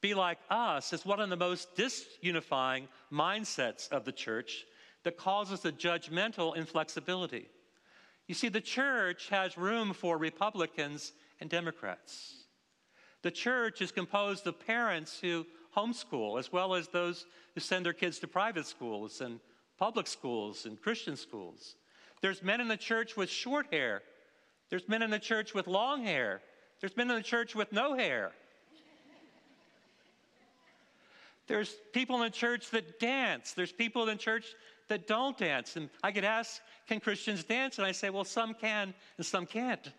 be 0.00 0.14
like 0.14 0.38
us 0.50 0.92
is 0.92 1.04
one 1.04 1.20
of 1.20 1.30
the 1.30 1.36
most 1.36 1.74
disunifying 1.76 2.88
mindsets 3.12 3.90
of 3.90 4.04
the 4.04 4.12
church 4.12 4.64
that 5.04 5.16
causes 5.16 5.64
a 5.64 5.72
judgmental 5.72 6.56
inflexibility. 6.56 7.48
You 8.26 8.34
see, 8.34 8.48
the 8.48 8.60
church 8.60 9.28
has 9.28 9.56
room 9.56 9.92
for 9.92 10.18
Republicans 10.18 11.12
and 11.40 11.48
Democrats. 11.48 12.45
The 13.26 13.32
church 13.32 13.82
is 13.82 13.90
composed 13.90 14.46
of 14.46 14.64
parents 14.64 15.18
who 15.20 15.46
homeschool, 15.76 16.38
as 16.38 16.52
well 16.52 16.76
as 16.76 16.86
those 16.86 17.26
who 17.54 17.60
send 17.60 17.84
their 17.84 17.92
kids 17.92 18.20
to 18.20 18.28
private 18.28 18.66
schools 18.66 19.20
and 19.20 19.40
public 19.80 20.06
schools 20.06 20.64
and 20.64 20.80
Christian 20.80 21.16
schools. 21.16 21.74
There's 22.22 22.40
men 22.40 22.60
in 22.60 22.68
the 22.68 22.76
church 22.76 23.16
with 23.16 23.28
short 23.28 23.66
hair. 23.72 24.02
There's 24.70 24.88
men 24.88 25.02
in 25.02 25.10
the 25.10 25.18
church 25.18 25.54
with 25.54 25.66
long 25.66 26.04
hair. 26.04 26.40
There's 26.78 26.96
men 26.96 27.10
in 27.10 27.16
the 27.16 27.22
church 27.24 27.56
with 27.56 27.72
no 27.72 27.96
hair. 27.96 28.30
There's 31.48 31.74
people 31.92 32.14
in 32.18 32.22
the 32.22 32.30
church 32.30 32.70
that 32.70 33.00
dance. 33.00 33.54
There's 33.54 33.72
people 33.72 34.02
in 34.02 34.08
the 34.16 34.22
church 34.22 34.54
that 34.86 35.08
don't 35.08 35.36
dance. 35.36 35.74
And 35.74 35.90
I 36.00 36.12
get 36.12 36.22
asked, 36.22 36.60
can 36.86 37.00
Christians 37.00 37.42
dance? 37.42 37.78
And 37.78 37.86
I 37.88 37.90
say, 37.90 38.08
well, 38.08 38.22
some 38.22 38.54
can 38.54 38.94
and 39.16 39.26
some 39.26 39.46
can't. 39.46 39.90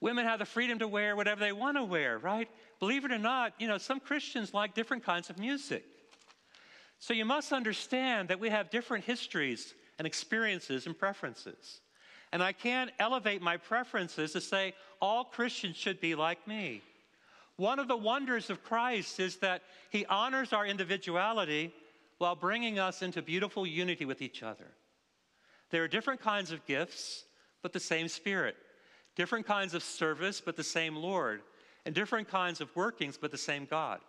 Women 0.00 0.26
have 0.26 0.38
the 0.38 0.44
freedom 0.44 0.78
to 0.80 0.88
wear 0.88 1.16
whatever 1.16 1.40
they 1.40 1.52
want 1.52 1.76
to 1.76 1.84
wear, 1.84 2.18
right? 2.18 2.48
Believe 2.78 3.04
it 3.04 3.12
or 3.12 3.18
not, 3.18 3.54
you 3.58 3.68
know, 3.68 3.78
some 3.78 4.00
Christians 4.00 4.52
like 4.52 4.74
different 4.74 5.04
kinds 5.04 5.30
of 5.30 5.38
music. 5.38 5.84
So 6.98 7.14
you 7.14 7.24
must 7.24 7.52
understand 7.52 8.28
that 8.28 8.40
we 8.40 8.50
have 8.50 8.70
different 8.70 9.04
histories 9.04 9.74
and 9.98 10.06
experiences 10.06 10.86
and 10.86 10.98
preferences. 10.98 11.80
And 12.32 12.42
I 12.42 12.52
can't 12.52 12.90
elevate 12.98 13.42
my 13.42 13.56
preferences 13.56 14.32
to 14.32 14.40
say 14.40 14.74
all 15.00 15.24
Christians 15.24 15.76
should 15.76 16.00
be 16.00 16.14
like 16.14 16.46
me. 16.48 16.82
One 17.56 17.78
of 17.78 17.86
the 17.86 17.96
wonders 17.96 18.50
of 18.50 18.64
Christ 18.64 19.20
is 19.20 19.36
that 19.36 19.62
he 19.90 20.04
honors 20.06 20.52
our 20.52 20.66
individuality 20.66 21.72
while 22.18 22.34
bringing 22.34 22.78
us 22.78 23.02
into 23.02 23.22
beautiful 23.22 23.66
unity 23.66 24.04
with 24.04 24.20
each 24.20 24.42
other. 24.42 24.66
There 25.70 25.84
are 25.84 25.88
different 25.88 26.20
kinds 26.20 26.50
of 26.50 26.66
gifts, 26.66 27.24
but 27.62 27.72
the 27.72 27.80
same 27.80 28.08
Spirit. 28.08 28.56
Different 29.16 29.46
kinds 29.46 29.74
of 29.74 29.82
service, 29.82 30.40
but 30.40 30.56
the 30.56 30.64
same 30.64 30.96
Lord. 30.96 31.42
And 31.86 31.94
different 31.94 32.28
kinds 32.28 32.60
of 32.60 32.74
workings, 32.74 33.16
but 33.16 33.30
the 33.30 33.38
same 33.38 33.66
God. 33.66 34.00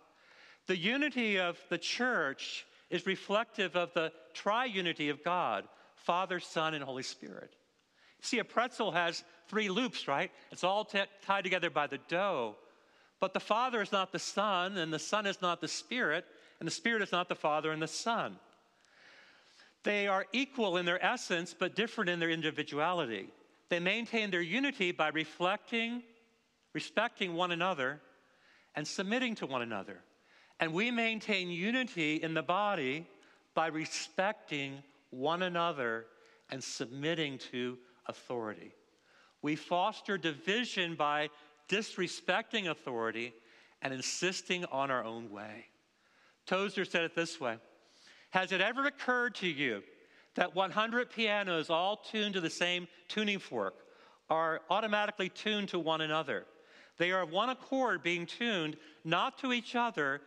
The 0.66 0.76
unity 0.76 1.38
of 1.38 1.58
the 1.68 1.78
church 1.78 2.66
is 2.90 3.06
reflective 3.06 3.76
of 3.76 3.92
the 3.94 4.12
triunity 4.34 5.10
of 5.10 5.22
God 5.22 5.64
Father, 5.96 6.38
Son, 6.38 6.74
and 6.74 6.84
Holy 6.84 7.02
Spirit. 7.02 7.56
See, 8.20 8.38
a 8.38 8.44
pretzel 8.44 8.92
has 8.92 9.24
three 9.48 9.68
loops, 9.68 10.06
right? 10.06 10.30
It's 10.52 10.62
all 10.62 10.84
t- 10.84 11.02
tied 11.24 11.42
together 11.42 11.68
by 11.68 11.88
the 11.88 11.98
dough. 12.08 12.54
But 13.18 13.32
the 13.32 13.40
Father 13.40 13.82
is 13.82 13.92
not 13.92 14.12
the 14.12 14.18
Son, 14.18 14.76
and 14.76 14.92
the 14.92 14.98
Son 14.98 15.26
is 15.26 15.42
not 15.42 15.60
the 15.60 15.68
Spirit, 15.68 16.24
and 16.60 16.66
the 16.66 16.72
Spirit 16.72 17.02
is 17.02 17.12
not 17.12 17.28
the 17.28 17.34
Father 17.34 17.72
and 17.72 17.82
the 17.82 17.88
Son. 17.88 18.36
They 19.82 20.06
are 20.06 20.26
equal 20.32 20.76
in 20.76 20.86
their 20.86 21.04
essence, 21.04 21.54
but 21.58 21.74
different 21.74 22.10
in 22.10 22.20
their 22.20 22.30
individuality. 22.30 23.28
They 23.68 23.80
maintain 23.80 24.30
their 24.30 24.42
unity 24.42 24.92
by 24.92 25.08
reflecting, 25.08 26.02
respecting 26.72 27.34
one 27.34 27.52
another, 27.52 28.00
and 28.74 28.86
submitting 28.86 29.34
to 29.36 29.46
one 29.46 29.62
another. 29.62 30.00
And 30.60 30.72
we 30.72 30.90
maintain 30.90 31.50
unity 31.50 32.16
in 32.16 32.34
the 32.34 32.42
body 32.42 33.06
by 33.54 33.68
respecting 33.68 34.82
one 35.10 35.42
another 35.42 36.06
and 36.50 36.62
submitting 36.62 37.38
to 37.50 37.78
authority. 38.06 38.72
We 39.42 39.56
foster 39.56 40.16
division 40.16 40.94
by 40.94 41.30
disrespecting 41.68 42.68
authority 42.68 43.34
and 43.82 43.92
insisting 43.92 44.64
on 44.66 44.90
our 44.90 45.04
own 45.04 45.30
way. 45.30 45.66
Tozer 46.46 46.84
said 46.84 47.02
it 47.02 47.14
this 47.14 47.40
way 47.40 47.58
Has 48.30 48.52
it 48.52 48.60
ever 48.60 48.86
occurred 48.86 49.34
to 49.36 49.48
you 49.48 49.82
that 50.36 50.54
100 50.54 51.10
pianos, 51.10 51.68
all 51.68 51.96
tuned 51.96 52.34
to 52.34 52.40
the 52.40 52.50
same 52.50 52.88
tuning 53.08 53.38
fork, 53.38 53.74
are 54.30 54.60
automatically 54.70 55.28
tuned 55.28 55.68
to 55.70 55.78
one 55.78 56.00
another? 56.00 56.46
They 56.98 57.10
are 57.12 57.22
of 57.22 57.30
one 57.30 57.50
accord 57.50 58.02
being 58.02 58.26
tuned 58.26 58.76
not 59.04 59.38
to 59.38 59.52
each 59.52 59.74
other, 59.74 60.20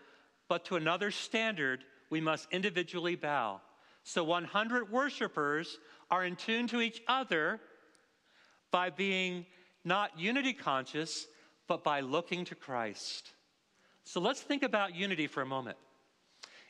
but 0.48 0.66
to 0.66 0.76
another 0.76 1.12
standard 1.12 1.84
we 2.10 2.22
must 2.22 2.48
individually 2.52 3.16
bow. 3.16 3.62
So 4.04 4.24
100 4.24 4.92
worshipers 4.92 5.78
are 6.10 6.26
in 6.26 6.36
tune 6.36 6.68
to 6.68 6.82
each 6.82 7.02
other 7.08 7.60
by 8.72 8.90
being 8.90 9.46
not 9.84 10.18
unity 10.20 10.54
conscious, 10.54 11.28
but 11.68 11.84
by 11.84 12.00
looking 12.00 12.46
to 12.46 12.56
Christ. 12.56 13.32
So 14.04 14.20
let's 14.20 14.42
think 14.42 14.64
about 14.64 14.96
unity 14.96 15.28
for 15.28 15.42
a 15.42 15.46
moment. 15.46 15.78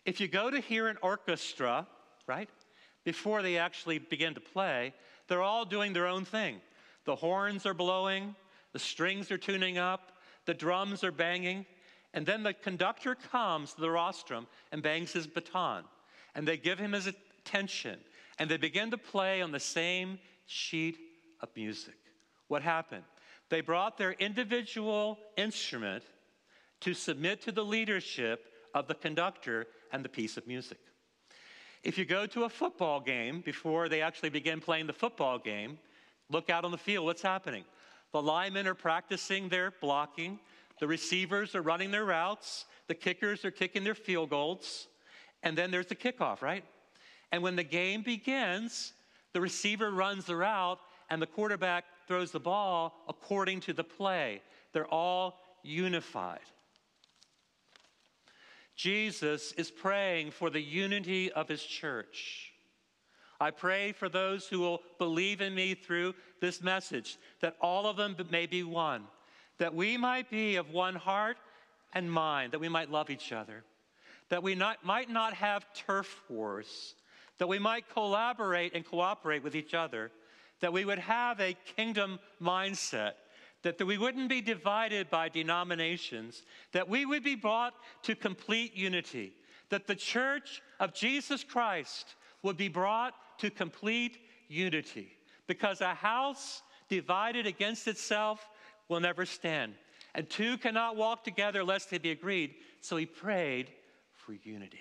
If 0.06 0.20
you 0.20 0.28
go 0.28 0.50
to 0.50 0.60
hear 0.60 0.88
an 0.88 0.98
orchestra, 1.02 1.88
right, 2.28 2.50
before 3.04 3.42
they 3.42 3.58
actually 3.58 4.00
begin 4.00 4.34
to 4.34 4.42
play, 4.42 4.94
they're 5.28 5.42
all 5.42 5.66
doing 5.66 5.94
their 5.94 6.08
own 6.08 6.26
thing. 6.26 6.62
The 7.06 7.16
horns 7.16 7.66
are 7.66 7.74
blowing, 7.74 8.36
the 8.74 8.80
strings 8.80 9.32
are 9.32 9.38
tuning 9.38 9.78
up, 9.78 10.12
the 10.46 10.54
drums 10.54 11.04
are 11.04 11.12
banging, 11.12 11.66
and 12.14 12.26
then 12.26 12.44
the 12.44 12.54
conductor 12.54 13.16
comes 13.16 13.74
to 13.74 13.82
the 13.82 13.90
rostrum 13.90 14.48
and 14.72 14.82
bangs 14.82 15.14
his 15.14 15.28
baton, 15.28 15.84
and 16.36 16.48
they 16.48 16.58
give 16.58 16.80
him 16.80 16.94
his 16.94 17.08
attention, 17.08 18.00
and 18.38 18.50
they 18.50 18.58
begin 18.58 18.92
to 18.92 18.98
play 18.98 19.42
on 19.42 19.52
the 19.52 19.60
same 19.60 20.20
sheet 20.46 20.98
of 21.42 21.50
music. 21.56 21.96
What 22.48 22.62
happened? 22.64 23.04
They 23.50 23.62
brought 23.62 23.98
their 23.98 24.12
individual 24.14 25.20
instrument 25.38 26.04
to 26.82 26.94
submit 26.94 27.42
to 27.44 27.52
the 27.52 27.66
leadership 27.66 28.46
of 28.74 28.88
the 28.88 28.96
conductor 28.96 29.68
and 29.92 30.04
the 30.06 30.10
piece 30.10 30.38
of 30.38 30.48
music. 30.48 30.80
If 31.84 31.98
you 31.98 32.04
go 32.04 32.26
to 32.28 32.44
a 32.44 32.50
football 32.50 33.00
game 33.00 33.42
before 33.42 33.88
they 33.88 34.02
actually 34.02 34.30
begin 34.30 34.60
playing 34.60 34.88
the 34.88 34.94
football 34.94 35.40
game, 35.40 35.80
look 36.30 36.50
out 36.50 36.66
on 36.66 36.72
the 36.72 36.78
field, 36.78 37.06
what's 37.06 37.22
happening? 37.22 37.64
The 38.12 38.22
linemen 38.22 38.68
are 38.68 38.76
practicing 38.76 39.48
their 39.48 39.72
blocking, 39.80 40.40
the 40.80 40.88
receivers 40.88 41.56
are 41.56 41.62
running 41.62 41.92
their 41.92 42.06
routes, 42.06 42.66
the 42.88 42.96
kickers 42.96 43.46
are 43.46 43.52
kicking 43.52 43.84
their 43.84 43.96
field 43.96 44.30
goals, 44.30 44.88
and 45.44 45.58
then 45.58 45.72
there's 45.72 45.86
the 45.88 45.96
kickoff, 45.96 46.42
right? 46.42 46.66
And 47.32 47.42
when 47.44 47.56
the 47.56 47.64
game 47.64 48.02
begins, 48.02 48.94
the 49.32 49.40
receiver 49.40 49.92
runs 49.92 50.26
the 50.26 50.36
route 50.36 50.80
and 51.10 51.22
the 51.22 51.28
quarterback 51.28 51.86
throws 52.08 52.32
the 52.32 52.40
ball 52.40 53.06
according 53.08 53.62
to 53.62 53.74
the 53.74 53.84
play. 53.84 54.42
They're 54.74 54.88
all 54.88 55.40
unified. 55.64 56.40
Jesus 58.80 59.52
is 59.58 59.70
praying 59.70 60.32
for 60.32 60.50
the 60.50 60.62
unity 60.62 61.30
of 61.34 61.50
his 61.50 61.62
church. 61.62 62.54
I 63.38 63.52
pray 63.52 63.92
for 63.92 64.08
those 64.08 64.48
who 64.48 64.60
will 64.60 64.82
believe 64.98 65.42
in 65.42 65.54
me 65.54 65.74
through 65.76 66.16
this 66.40 66.64
message, 66.64 67.18
that 67.42 67.58
all 67.60 67.88
of 67.88 67.98
them 67.98 68.16
may 68.32 68.46
be 68.46 68.64
one, 68.64 69.04
that 69.58 69.76
we 69.76 69.98
might 69.98 70.30
be 70.30 70.56
of 70.56 70.72
one 70.72 70.96
heart 70.96 71.36
and 71.92 72.10
mind, 72.10 72.54
that 72.54 72.62
we 72.62 72.70
might 72.70 72.90
love 72.90 73.10
each 73.10 73.34
other, 73.34 73.66
that 74.30 74.44
we 74.44 74.56
not, 74.56 74.86
might 74.86 75.10
not 75.10 75.34
have 75.34 75.74
turf 75.74 76.22
wars, 76.30 76.96
that 77.38 77.50
we 77.50 77.60
might 77.60 77.90
collaborate 77.90 78.74
and 78.74 78.86
cooperate 78.86 79.44
with 79.44 79.56
each 79.56 79.74
other, 79.74 80.10
that 80.62 80.72
we 80.72 80.86
would 80.86 81.00
have 81.00 81.42
a 81.42 81.58
kingdom 81.76 82.18
mindset, 82.42 83.16
that 83.64 83.86
we 83.86 83.98
wouldn't 83.98 84.30
be 84.30 84.42
divided 84.42 85.10
by 85.10 85.30
denominations, 85.30 86.44
that 86.72 86.88
we 86.88 87.06
would 87.06 87.24
be 87.24 87.36
brought 87.36 87.74
to 88.04 88.16
complete 88.16 88.76
unity, 88.76 89.34
that 89.70 89.88
the 89.88 89.96
church 89.96 90.62
of 90.80 90.94
Jesus 90.94 91.44
Christ 91.44 92.16
would 92.44 92.58
be 92.58 92.70
brought 92.70 93.14
to 93.40 93.50
complete 93.50 94.18
unity. 94.48 95.12
Because 95.48 95.82
a 95.82 95.94
house 95.94 96.62
divided 96.90 97.46
against 97.46 97.88
itself 97.88 98.48
will 98.88 99.00
never 99.00 99.26
stand. 99.26 99.74
And 100.16 100.30
two 100.30 100.58
cannot 100.58 100.96
walk 100.96 101.24
together 101.24 101.64
lest 101.64 101.90
they 101.90 101.98
be 101.98 102.12
agreed. 102.12 102.56
So 102.82 102.98
he 102.98 103.06
prayed 103.06 103.72
for 104.14 104.34
unity. 104.34 104.80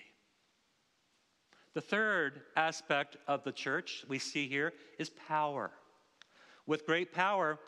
The 1.74 1.80
third 1.80 2.42
aspect 2.56 3.16
of 3.26 3.44
the 3.44 3.52
church 3.52 4.04
we 4.08 4.18
see 4.18 4.48
here 4.48 4.72
is 4.98 5.10
power. 5.10 5.70
With 6.66 6.86
great 6.86 7.12
power, 7.12 7.58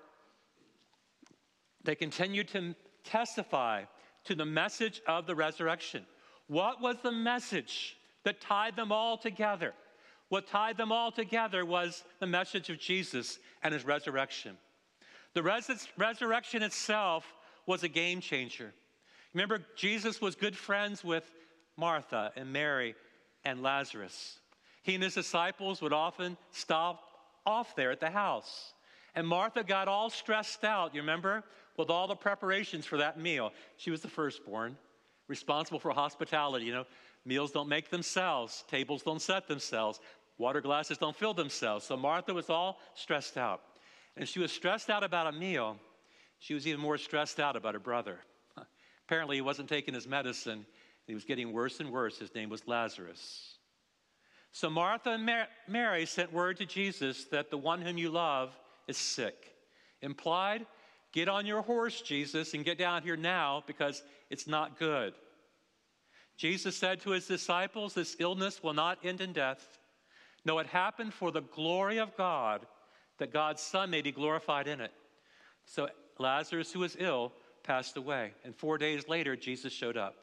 they 1.85 1.95
continued 1.95 2.49
to 2.49 2.75
testify 3.05 3.85
to 4.25 4.35
the 4.35 4.45
message 4.45 5.01
of 5.07 5.27
the 5.27 5.35
resurrection. 5.35 6.05
What 6.47 6.81
was 6.81 6.97
the 7.03 7.13
message 7.13 7.97
that 8.25 8.41
tied 8.41 8.77
them 8.77 8.93
all 8.93 9.17
together? 9.17 9.73
What 10.29 10.47
tied 10.47 10.77
them 10.77 10.93
all 10.93 11.11
together 11.11 11.65
was 11.65 12.05
the 12.21 12.27
message 12.27 12.71
of 12.71 12.79
Jesus 12.79 13.39
and 13.63 13.75
his 13.75 13.85
resurrection. 13.85 14.57
The 15.35 15.43
res- 15.43 15.89
resurrection 15.97 16.63
itself 16.63 17.25
was 17.67 17.83
a 17.83 17.89
game 17.89 18.21
changer. 18.21 18.73
Remember, 19.35 19.61
Jesus 19.77 20.21
was 20.21 20.35
good 20.35 20.57
friends 20.57 21.05
with 21.05 21.31
Martha 21.77 22.33
and 22.37 22.53
Mary 22.53 22.95
and 23.45 23.63
Lazarus. 23.63 24.39
He 24.83 24.95
and 24.95 25.05
his 25.05 25.15
disciples 25.15 25.81
would 25.83 25.93
often 25.93 26.37
stop 26.53 27.03
off 27.47 27.75
there 27.77 27.91
at 27.91 28.01
the 28.01 28.11
house. 28.11 28.75
And 29.15 29.27
Martha 29.27 29.65
got 29.65 29.89
all 29.89 30.11
stressed 30.11 30.65
out, 30.65 30.95
you 30.95 31.01
remember, 31.01 31.45
with 31.77 31.91
all 31.91 32.07
the 32.07 32.15
preparations 32.15 32.87
for 32.87 32.99
that 32.99 33.19
meal. 33.19 33.53
She 33.77 33.91
was 33.91 34.01
the 34.01 34.09
firstborn, 34.09 34.77
responsible 35.29 35.79
for 35.79 35.91
hospitality. 35.91 36.67
You 36.67 36.73
know, 36.73 36.85
meals 37.25 37.53
don't 37.53 37.69
make 37.69 37.91
themselves, 37.91 38.65
tables 38.69 39.03
don't 39.03 39.23
set 39.23 39.49
themselves, 39.49 40.01
water 40.39 40.61
glasses 40.61 40.99
don't 40.99 41.17
fill 41.17 41.35
themselves. 41.35 41.85
So 41.85 41.97
Martha 41.97 42.35
was 42.35 42.51
all 42.51 42.79
stressed 42.95 43.37
out. 43.37 43.63
And 44.17 44.29
she 44.29 44.41
was 44.41 44.53
stressed 44.53 44.91
out 44.91 45.05
about 45.05 45.27
a 45.27 45.33
meal. 45.33 45.77
She 46.39 46.55
was 46.55 46.67
even 46.67 46.81
more 46.81 46.99
stressed 46.99 47.39
out 47.39 47.57
about 47.57 47.75
her 47.75 47.81
brother. 47.81 48.19
Apparently, 49.07 49.37
he 49.37 49.43
wasn't 49.43 49.69
taking 49.69 49.95
his 49.95 50.07
medicine 50.07 50.67
he 51.11 51.15
was 51.15 51.25
getting 51.25 51.53
worse 51.53 51.81
and 51.81 51.91
worse. 51.91 52.19
His 52.19 52.33
name 52.37 52.51
was 52.51 52.69
Lazarus. 52.69 53.57
So 54.53 54.71
Martha 54.71 55.11
and 55.11 55.29
Mary 55.67 56.07
sent 56.07 56.33
word 56.33 56.57
to 56.59 56.67
Jesus 56.67 57.25
that 57.33 57.51
the 57.51 57.59
one 57.59 57.83
whom 57.83 57.99
you 57.99 58.11
love 58.11 58.57
is 58.87 58.97
sick. 58.97 59.57
Implied, 60.03 60.67
get 61.13 61.29
on 61.29 61.47
your 61.47 61.63
horse, 61.63 62.01
Jesus, 62.01 62.55
and 62.55 62.65
get 62.65 62.79
down 62.79 63.03
here 63.03 63.17
now 63.17 63.63
because 63.67 64.03
it's 64.29 64.47
not 64.47 64.79
good. 64.79 65.15
Jesus 66.37 66.77
said 66.77 67.01
to 67.03 67.11
his 67.11 67.27
disciples, 67.27 67.95
This 67.95 68.17
illness 68.19 68.63
will 68.63 68.73
not 68.73 68.99
end 69.05 69.21
in 69.21 69.33
death. 69.33 69.79
No, 70.45 70.59
it 70.59 70.67
happened 70.67 71.13
for 71.13 71.31
the 71.31 71.43
glory 71.43 71.99
of 71.99 72.17
God, 72.17 72.67
that 73.19 73.33
God's 73.33 73.61
Son 73.61 73.91
may 73.91 74.01
be 74.01 74.13
glorified 74.13 74.67
in 74.67 74.81
it. 74.81 74.93
So 75.67 75.89
Lazarus, 76.19 76.73
who 76.73 76.81
was 76.81 76.97
ill, 76.99 77.33
passed 77.63 77.97
away. 77.97 78.33
And 78.45 78.55
four 78.57 78.79
days 78.79 79.07
later, 79.09 79.37
Jesus 79.37 79.73
showed 79.73 79.97
up. 79.97 80.17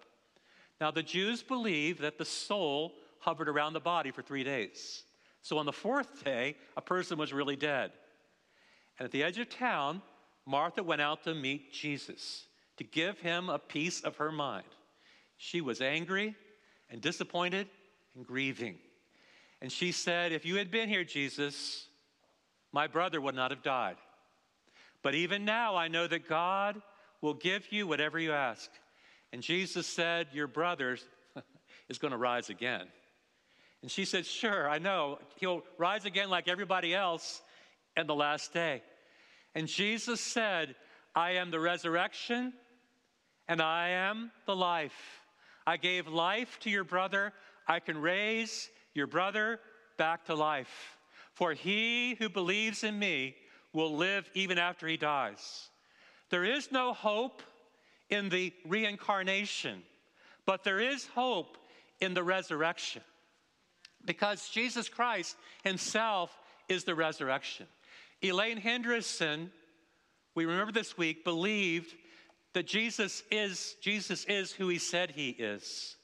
Now, 0.81 0.91
the 0.91 1.03
Jews 1.03 1.43
believed 1.43 2.01
that 2.01 2.17
the 2.17 2.25
soul 2.25 2.93
hovered 3.19 3.49
around 3.49 3.73
the 3.73 3.79
body 3.79 4.11
for 4.11 4.21
three 4.21 4.43
days. 4.43 5.03
So 5.41 5.57
on 5.57 5.65
the 5.65 5.71
fourth 5.71 6.23
day, 6.23 6.55
a 6.75 6.81
person 6.81 7.17
was 7.17 7.33
really 7.33 7.55
dead. 7.55 7.91
And 8.99 9.05
at 9.05 9.11
the 9.11 9.23
edge 9.23 9.37
of 9.37 9.49
town, 9.49 10.01
Martha 10.47 10.81
went 10.81 11.01
out 11.01 11.25
to 11.25 11.35
meet 11.35 11.73
Jesus 11.73 12.45
to 12.77 12.85
give 12.85 13.19
him 13.19 13.49
a 13.49 13.59
piece 13.59 14.01
of 14.01 14.15
her 14.15 14.31
mind. 14.31 14.65
She 15.35 15.59
was 15.59 15.81
angry 15.81 16.35
and 16.89 17.01
disappointed 17.01 17.67
and 18.15 18.25
grieving. 18.25 18.77
And 19.61 19.69
she 19.69 19.91
said, 19.91 20.31
If 20.31 20.45
you 20.45 20.55
had 20.55 20.71
been 20.71 20.87
here, 20.87 21.03
Jesus, 21.03 21.87
my 22.71 22.87
brother 22.87 23.19
would 23.19 23.35
not 23.35 23.51
have 23.51 23.61
died. 23.61 23.97
But 25.03 25.15
even 25.15 25.43
now, 25.43 25.75
I 25.75 25.89
know 25.89 26.07
that 26.07 26.29
God 26.29 26.81
will 27.21 27.33
give 27.33 27.71
you 27.71 27.85
whatever 27.85 28.17
you 28.17 28.31
ask. 28.31 28.69
And 29.33 29.41
Jesus 29.41 29.85
said, 29.85 30.27
Your 30.31 30.47
brother 30.47 30.97
is 31.89 31.97
going 31.97 32.11
to 32.11 32.17
rise 32.17 32.49
again. 32.49 32.87
And 33.81 33.91
she 33.91 34.05
said, 34.05 34.25
Sure, 34.25 34.69
I 34.69 34.77
know. 34.77 35.19
He'll 35.35 35.63
rise 35.77 36.05
again 36.05 36.29
like 36.29 36.47
everybody 36.47 36.95
else 36.95 37.41
in 37.97 38.07
the 38.07 38.15
last 38.15 38.53
day. 38.53 38.81
And 39.55 39.67
Jesus 39.67 40.21
said, 40.21 40.75
I 41.15 41.31
am 41.31 41.51
the 41.51 41.59
resurrection 41.59 42.53
and 43.47 43.61
I 43.61 43.89
am 43.89 44.31
the 44.45 44.55
life. 44.55 45.21
I 45.65 45.77
gave 45.77 46.07
life 46.07 46.59
to 46.61 46.69
your 46.69 46.83
brother. 46.83 47.33
I 47.67 47.79
can 47.79 47.97
raise 47.97 48.69
your 48.93 49.07
brother 49.07 49.59
back 49.97 50.25
to 50.25 50.35
life. 50.35 50.97
For 51.33 51.53
he 51.53 52.15
who 52.15 52.29
believes 52.29 52.83
in 52.83 52.97
me 52.97 53.35
will 53.73 53.95
live 53.95 54.29
even 54.33 54.57
after 54.57 54.87
he 54.87 54.97
dies. 54.97 55.69
There 56.29 56.45
is 56.45 56.71
no 56.71 56.93
hope 56.93 57.41
in 58.09 58.29
the 58.29 58.53
reincarnation, 58.65 59.83
but 60.45 60.63
there 60.63 60.79
is 60.79 61.05
hope 61.07 61.57
in 61.99 62.13
the 62.13 62.23
resurrection 62.23 63.01
because 64.05 64.49
Jesus 64.49 64.89
Christ 64.89 65.35
himself 65.63 66.35
is 66.69 66.83
the 66.83 66.95
resurrection. 66.95 67.67
Elaine 68.21 68.57
Henderson, 68.57 69.51
we 70.35 70.45
remember 70.45 70.71
this 70.71 70.97
week, 70.97 71.23
believed 71.23 71.93
that 72.53 72.65
Jesus 72.65 73.23
is 73.31 73.75
Jesus 73.81 74.25
is 74.25 74.51
who 74.51 74.67
he 74.67 74.79
said 74.79 75.11
he 75.11 75.29
is. 75.29 75.95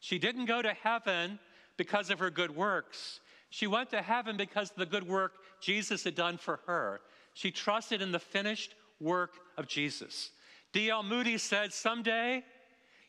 She 0.00 0.18
didn't 0.18 0.46
go 0.46 0.62
to 0.62 0.72
heaven 0.72 1.38
because 1.76 2.10
of 2.10 2.18
her 2.18 2.30
good 2.30 2.54
works. 2.54 3.20
She 3.50 3.66
went 3.66 3.90
to 3.90 4.02
heaven 4.02 4.36
because 4.36 4.70
of 4.70 4.76
the 4.76 4.86
good 4.86 5.06
work 5.06 5.32
Jesus 5.60 6.04
had 6.04 6.14
done 6.14 6.38
for 6.38 6.60
her. 6.66 7.00
She 7.34 7.50
trusted 7.50 8.00
in 8.00 8.12
the 8.12 8.18
finished 8.18 8.74
work 9.00 9.32
of 9.58 9.66
Jesus. 9.66 10.30
D.L. 10.72 11.02
Moody 11.02 11.38
said, 11.38 11.72
Someday 11.72 12.44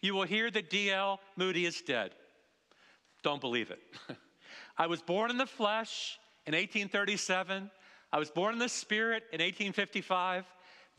you 0.01 0.13
will 0.13 0.23
hear 0.23 0.51
that 0.51 0.69
D.L. 0.69 1.19
Moody 1.37 1.65
is 1.65 1.81
dead. 1.81 2.11
Don't 3.23 3.39
believe 3.39 3.71
it. 3.71 3.79
I 4.77 4.87
was 4.87 5.01
born 5.01 5.31
in 5.31 5.37
the 5.37 5.45
flesh 5.45 6.19
in 6.45 6.53
1837. 6.53 7.71
I 8.13 8.19
was 8.19 8.29
born 8.29 8.53
in 8.53 8.59
the 8.59 8.69
spirit 8.69 9.23
in 9.33 9.41
1855. 9.41 10.45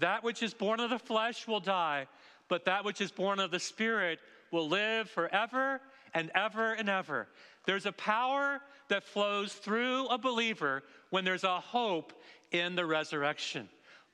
That 0.00 0.24
which 0.24 0.42
is 0.42 0.52
born 0.52 0.80
of 0.80 0.90
the 0.90 0.98
flesh 0.98 1.46
will 1.46 1.60
die, 1.60 2.08
but 2.48 2.64
that 2.64 2.84
which 2.84 3.00
is 3.00 3.12
born 3.12 3.38
of 3.38 3.52
the 3.52 3.60
spirit 3.60 4.18
will 4.50 4.68
live 4.68 5.08
forever 5.08 5.80
and 6.12 6.32
ever 6.34 6.72
and 6.72 6.88
ever. 6.88 7.28
There's 7.66 7.86
a 7.86 7.92
power 7.92 8.60
that 8.88 9.04
flows 9.04 9.52
through 9.52 10.08
a 10.08 10.18
believer 10.18 10.82
when 11.10 11.24
there's 11.24 11.44
a 11.44 11.60
hope 11.60 12.12
in 12.50 12.74
the 12.74 12.84
resurrection. 12.84 13.68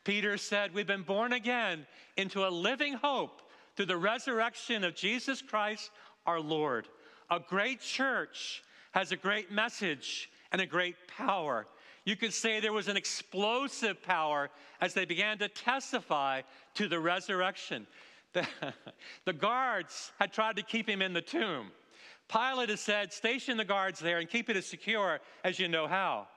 Peter 0.04 0.36
said, 0.36 0.74
We've 0.74 0.86
been 0.86 1.02
born 1.02 1.32
again 1.32 1.86
into 2.18 2.46
a 2.46 2.50
living 2.50 2.92
hope 2.92 3.40
through 3.76 3.86
the 3.86 3.96
resurrection 3.96 4.84
of 4.84 4.94
Jesus 4.94 5.40
Christ 5.40 5.90
our 6.26 6.40
Lord. 6.40 6.86
A 7.30 7.40
great 7.40 7.80
church 7.80 8.62
has 8.92 9.10
a 9.10 9.16
great 9.16 9.50
message 9.50 10.28
and 10.52 10.60
a 10.60 10.66
great 10.66 10.96
power. 11.08 11.66
You 12.04 12.16
could 12.16 12.32
say 12.32 12.60
there 12.60 12.72
was 12.72 12.88
an 12.88 12.96
explosive 12.96 14.02
power 14.02 14.50
as 14.80 14.94
they 14.94 15.04
began 15.04 15.38
to 15.38 15.48
testify 15.48 16.42
to 16.74 16.88
the 16.88 17.00
resurrection. 17.00 17.86
The, 18.32 18.46
the 19.24 19.32
guards 19.32 20.12
had 20.20 20.32
tried 20.32 20.54
to 20.54 20.62
keep 20.62 20.88
him 20.88 21.02
in 21.02 21.12
the 21.12 21.20
tomb. 21.20 21.72
Pilate 22.28 22.68
has 22.68 22.78
said, 22.78 23.12
Station 23.12 23.56
the 23.56 23.64
guards 23.64 23.98
there 23.98 24.20
and 24.20 24.30
keep 24.30 24.48
it 24.48 24.56
as 24.56 24.66
secure 24.66 25.18
as 25.42 25.58
you 25.58 25.66
know 25.66 25.88
how. 25.88 26.28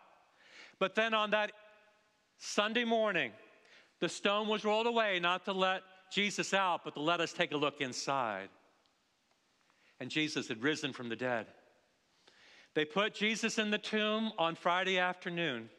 But 0.80 0.96
then 0.96 1.14
on 1.14 1.30
that 1.30 1.52
Sunday 2.40 2.84
morning, 2.84 3.32
the 4.00 4.10
stone 4.10 4.48
was 4.48 4.66
rolled 4.66 4.88
away 4.88 5.20
not 5.20 5.46
to 5.46 5.54
let 5.54 5.84
Jesus 6.12 6.52
out, 6.54 6.82
but 6.84 6.96
to 6.96 7.00
let 7.00 7.22
us 7.22 7.32
take 7.32 7.52
a 7.52 7.58
look 7.58 7.80
inside. 7.80 8.50
And 10.00 10.10
Jesus 10.10 10.48
had 10.48 10.64
risen 10.64 10.94
from 10.94 11.10
the 11.10 11.16
dead. 11.16 11.46
They 12.76 12.86
put 12.86 13.14
Jesus 13.14 13.60
in 13.60 13.70
the 13.70 13.78
tomb 13.78 14.32
on 14.38 14.56
Friday 14.56 14.98
afternoon. 14.98 15.70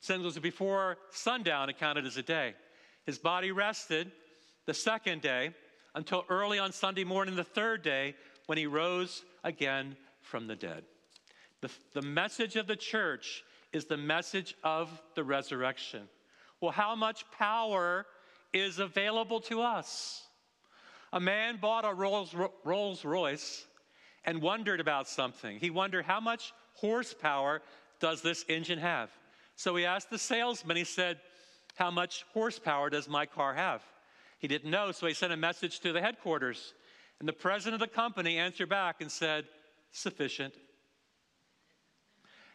Since 0.00 0.20
it 0.20 0.24
was 0.24 0.38
before 0.38 0.98
sundown, 1.10 1.70
it 1.70 1.78
counted 1.78 2.06
as 2.06 2.16
a 2.16 2.22
day. 2.22 2.54
His 3.06 3.18
body 3.18 3.52
rested 3.52 4.12
the 4.66 4.74
second 4.74 5.22
day 5.22 5.54
until 5.94 6.24
early 6.28 6.58
on 6.58 6.72
Sunday 6.72 7.04
morning, 7.04 7.36
the 7.36 7.44
third 7.44 7.82
day, 7.82 8.14
when 8.46 8.58
he 8.58 8.66
rose 8.66 9.24
again 9.44 9.96
from 10.22 10.46
the 10.46 10.56
dead. 10.56 10.84
The, 11.60 11.70
the 11.94 12.02
message 12.02 12.56
of 12.56 12.66
the 12.66 12.76
church 12.76 13.42
is 13.72 13.86
the 13.86 13.96
message 13.96 14.54
of 14.64 14.88
the 15.14 15.24
resurrection. 15.24 16.08
Well, 16.60 16.72
how 16.72 16.94
much 16.94 17.24
power 17.30 18.06
is 18.52 18.78
available 18.78 19.40
to 19.42 19.62
us? 19.62 20.22
A 21.12 21.20
man 21.20 21.58
bought 21.60 21.84
a 21.84 21.92
Rolls, 21.92 22.34
Rolls 22.64 23.04
Royce 23.04 23.66
and 24.24 24.42
wondered 24.42 24.80
about 24.80 25.08
something. 25.08 25.58
He 25.58 25.70
wondered 25.70 26.04
how 26.04 26.20
much 26.20 26.52
horsepower 26.74 27.62
does 28.00 28.22
this 28.22 28.44
engine 28.48 28.78
have? 28.78 29.10
So 29.56 29.76
he 29.76 29.84
asked 29.84 30.10
the 30.10 30.18
salesman, 30.18 30.76
he 30.76 30.84
said, 30.84 31.18
How 31.74 31.90
much 31.90 32.24
horsepower 32.32 32.90
does 32.90 33.08
my 33.08 33.26
car 33.26 33.54
have? 33.54 33.82
He 34.38 34.48
didn't 34.48 34.70
know, 34.70 34.92
so 34.92 35.06
he 35.06 35.14
sent 35.14 35.32
a 35.32 35.36
message 35.36 35.80
to 35.80 35.92
the 35.92 36.00
headquarters. 36.00 36.74
And 37.18 37.28
the 37.28 37.34
president 37.34 37.80
of 37.82 37.88
the 37.88 37.94
company 37.94 38.38
answered 38.38 38.70
back 38.70 39.00
and 39.00 39.12
said, 39.12 39.44
Sufficient. 39.92 40.54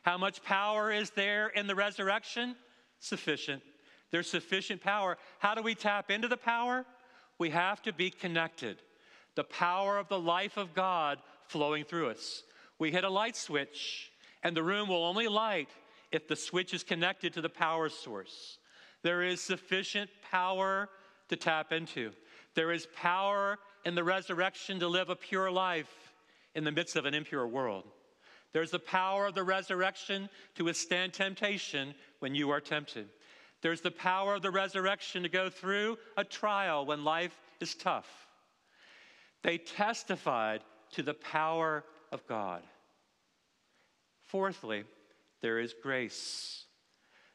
How 0.02 0.18
much 0.18 0.44
power 0.44 0.92
is 0.92 1.12
there 1.12 1.48
in 1.50 1.68
the 1.68 1.76
resurrection? 1.76 2.56
Sufficient. 3.00 3.62
There's 4.12 4.30
sufficient 4.30 4.82
power. 4.82 5.18
How 5.40 5.56
do 5.56 5.62
we 5.62 5.76
tap 5.76 6.10
into 6.10 6.28
the 6.28 6.38
power? 6.38 6.86
We 7.38 7.50
have 7.50 7.82
to 7.84 7.94
be 7.94 8.10
connected. 8.10 8.78
The 9.36 9.44
power 9.44 9.98
of 9.98 10.08
the 10.08 10.20
life 10.20 10.58
of 10.58 10.74
God 10.74 11.20
flowing 11.48 11.84
through 11.84 12.10
us. 12.10 12.44
We 12.80 12.92
hit 12.92 13.04
a 13.04 13.10
light 13.10 13.36
switch, 13.36 14.12
and 14.44 14.56
the 14.56 14.64
room 14.64 14.90
will 14.90 15.06
only 15.06 15.28
light 15.28 15.70
if 16.12 16.28
the 16.28 16.36
switch 16.36 16.74
is 16.74 16.84
connected 16.84 17.34
to 17.34 17.42
the 17.42 17.50
power 17.50 17.90
source. 17.90 18.58
There 19.02 19.22
is 19.22 19.42
sufficient 19.42 20.10
power 20.32 20.90
to 21.30 21.36
tap 21.36 21.72
into. 21.72 22.12
There 22.56 22.72
is 22.72 22.88
power 22.96 23.60
in 23.86 23.96
the 23.96 24.04
resurrection 24.04 24.80
to 24.80 24.88
live 24.88 25.10
a 25.10 25.16
pure 25.16 25.52
life 25.52 26.14
in 26.56 26.64
the 26.64 26.72
midst 26.72 26.96
of 26.96 27.06
an 27.06 27.14
impure 27.14 27.48
world. 27.48 27.84
There's 28.54 28.72
the 28.72 28.80
power 28.80 29.28
of 29.28 29.36
the 29.36 29.44
resurrection 29.44 30.30
to 30.56 30.64
withstand 30.64 31.14
temptation 31.14 31.94
when 32.20 32.34
you 32.34 32.50
are 32.52 32.62
tempted. 32.62 33.10
There's 33.62 33.82
the 33.82 33.92
power 33.92 34.36
of 34.36 34.42
the 34.42 34.52
resurrection 34.52 35.24
to 35.24 35.30
go 35.30 35.50
through 35.50 35.98
a 36.16 36.24
trial 36.24 36.86
when 36.86 37.04
life 37.04 37.36
is 37.60 37.76
tough. 37.76 38.08
They 39.44 39.58
testified 39.58 40.62
to 40.96 41.04
the 41.04 41.14
power 41.14 41.84
of 42.12 42.26
God. 42.28 42.62
Fourthly, 44.24 44.86
there 45.42 45.60
is 45.60 45.76
grace. 45.82 46.66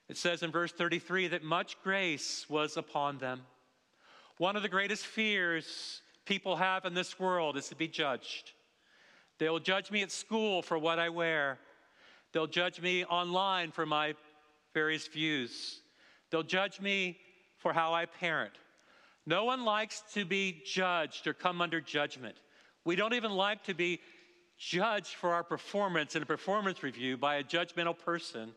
It 0.09 0.17
says 0.17 0.43
in 0.43 0.51
verse 0.51 0.73
33 0.73 1.29
that 1.29 1.45
much 1.45 1.77
grace 1.83 2.47
was 2.49 2.77
upon 2.77 3.19
them. 3.19 3.43
One 4.39 4.57
of 4.57 4.63
the 4.63 4.69
greatest 4.69 5.07
fears 5.07 6.03
people 6.25 6.57
have 6.57 6.85
in 6.85 6.95
this 6.95 7.19
world 7.19 7.57
is 7.57 7.69
to 7.69 7.77
be 7.77 7.87
judged. 7.87 8.53
They'll 9.39 9.59
judge 9.59 9.91
me 9.91 10.03
at 10.03 10.11
school 10.11 10.63
for 10.63 10.79
what 10.79 10.99
I 10.99 11.11
wear. 11.11 11.59
They'll 12.33 12.47
judge 12.47 12.81
me 12.81 13.05
online 13.05 13.71
for 13.73 13.85
my 13.85 14.15
various 14.73 15.07
views. 15.07 15.81
They'll 16.31 16.43
judge 16.43 16.81
me 16.81 17.19
for 17.59 17.73
how 17.73 17.93
I 17.93 18.07
parent. 18.07 18.53
No 19.27 19.45
one 19.45 19.65
likes 19.65 20.03
to 20.15 20.25
be 20.25 20.63
judged 20.65 21.27
or 21.27 21.35
come 21.35 21.61
under 21.61 21.81
judgment. 21.81 22.37
We 22.91 22.97
don't 22.97 23.15
even 23.15 23.31
like 23.31 23.63
to 23.67 23.75
be 23.75 24.01
judged 24.59 25.15
for 25.15 25.33
our 25.33 25.45
performance 25.45 26.17
in 26.17 26.25
a 26.25 26.27
performance 26.27 26.83
review 26.83 27.17
by 27.17 27.37
a 27.37 27.45
judgmental 27.45 27.97
person 27.97 28.51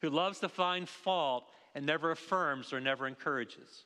who 0.00 0.08
loves 0.08 0.38
to 0.38 0.48
find 0.48 0.88
fault 0.88 1.50
and 1.74 1.84
never 1.84 2.12
affirms 2.12 2.72
or 2.72 2.80
never 2.80 3.08
encourages. 3.08 3.82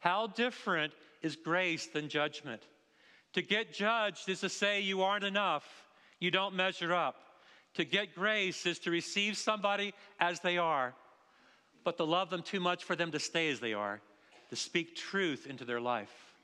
How 0.00 0.26
different 0.26 0.94
is 1.22 1.36
grace 1.36 1.86
than 1.86 2.08
judgment? 2.08 2.60
To 3.34 3.40
get 3.40 3.72
judged 3.72 4.28
is 4.28 4.40
to 4.40 4.48
say 4.48 4.80
you 4.80 5.02
aren't 5.02 5.22
enough, 5.22 5.64
you 6.18 6.32
don't 6.32 6.56
measure 6.56 6.92
up. 6.92 7.14
To 7.74 7.84
get 7.84 8.16
grace 8.16 8.66
is 8.66 8.80
to 8.80 8.90
receive 8.90 9.36
somebody 9.36 9.94
as 10.18 10.40
they 10.40 10.58
are, 10.58 10.92
but 11.84 11.98
to 11.98 12.04
love 12.04 12.30
them 12.30 12.42
too 12.42 12.58
much 12.58 12.82
for 12.82 12.96
them 12.96 13.12
to 13.12 13.20
stay 13.20 13.48
as 13.50 13.60
they 13.60 13.74
are, 13.74 14.00
to 14.50 14.56
speak 14.56 14.96
truth 14.96 15.46
into 15.46 15.64
their 15.64 15.80
life. 15.80 16.34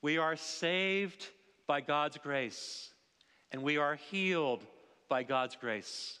We 0.00 0.18
are 0.18 0.36
saved 0.36 1.26
by 1.66 1.80
God's 1.80 2.18
grace, 2.18 2.90
and 3.52 3.62
we 3.62 3.76
are 3.76 3.96
healed 3.96 4.62
by 5.08 5.22
God's 5.22 5.56
grace. 5.56 6.18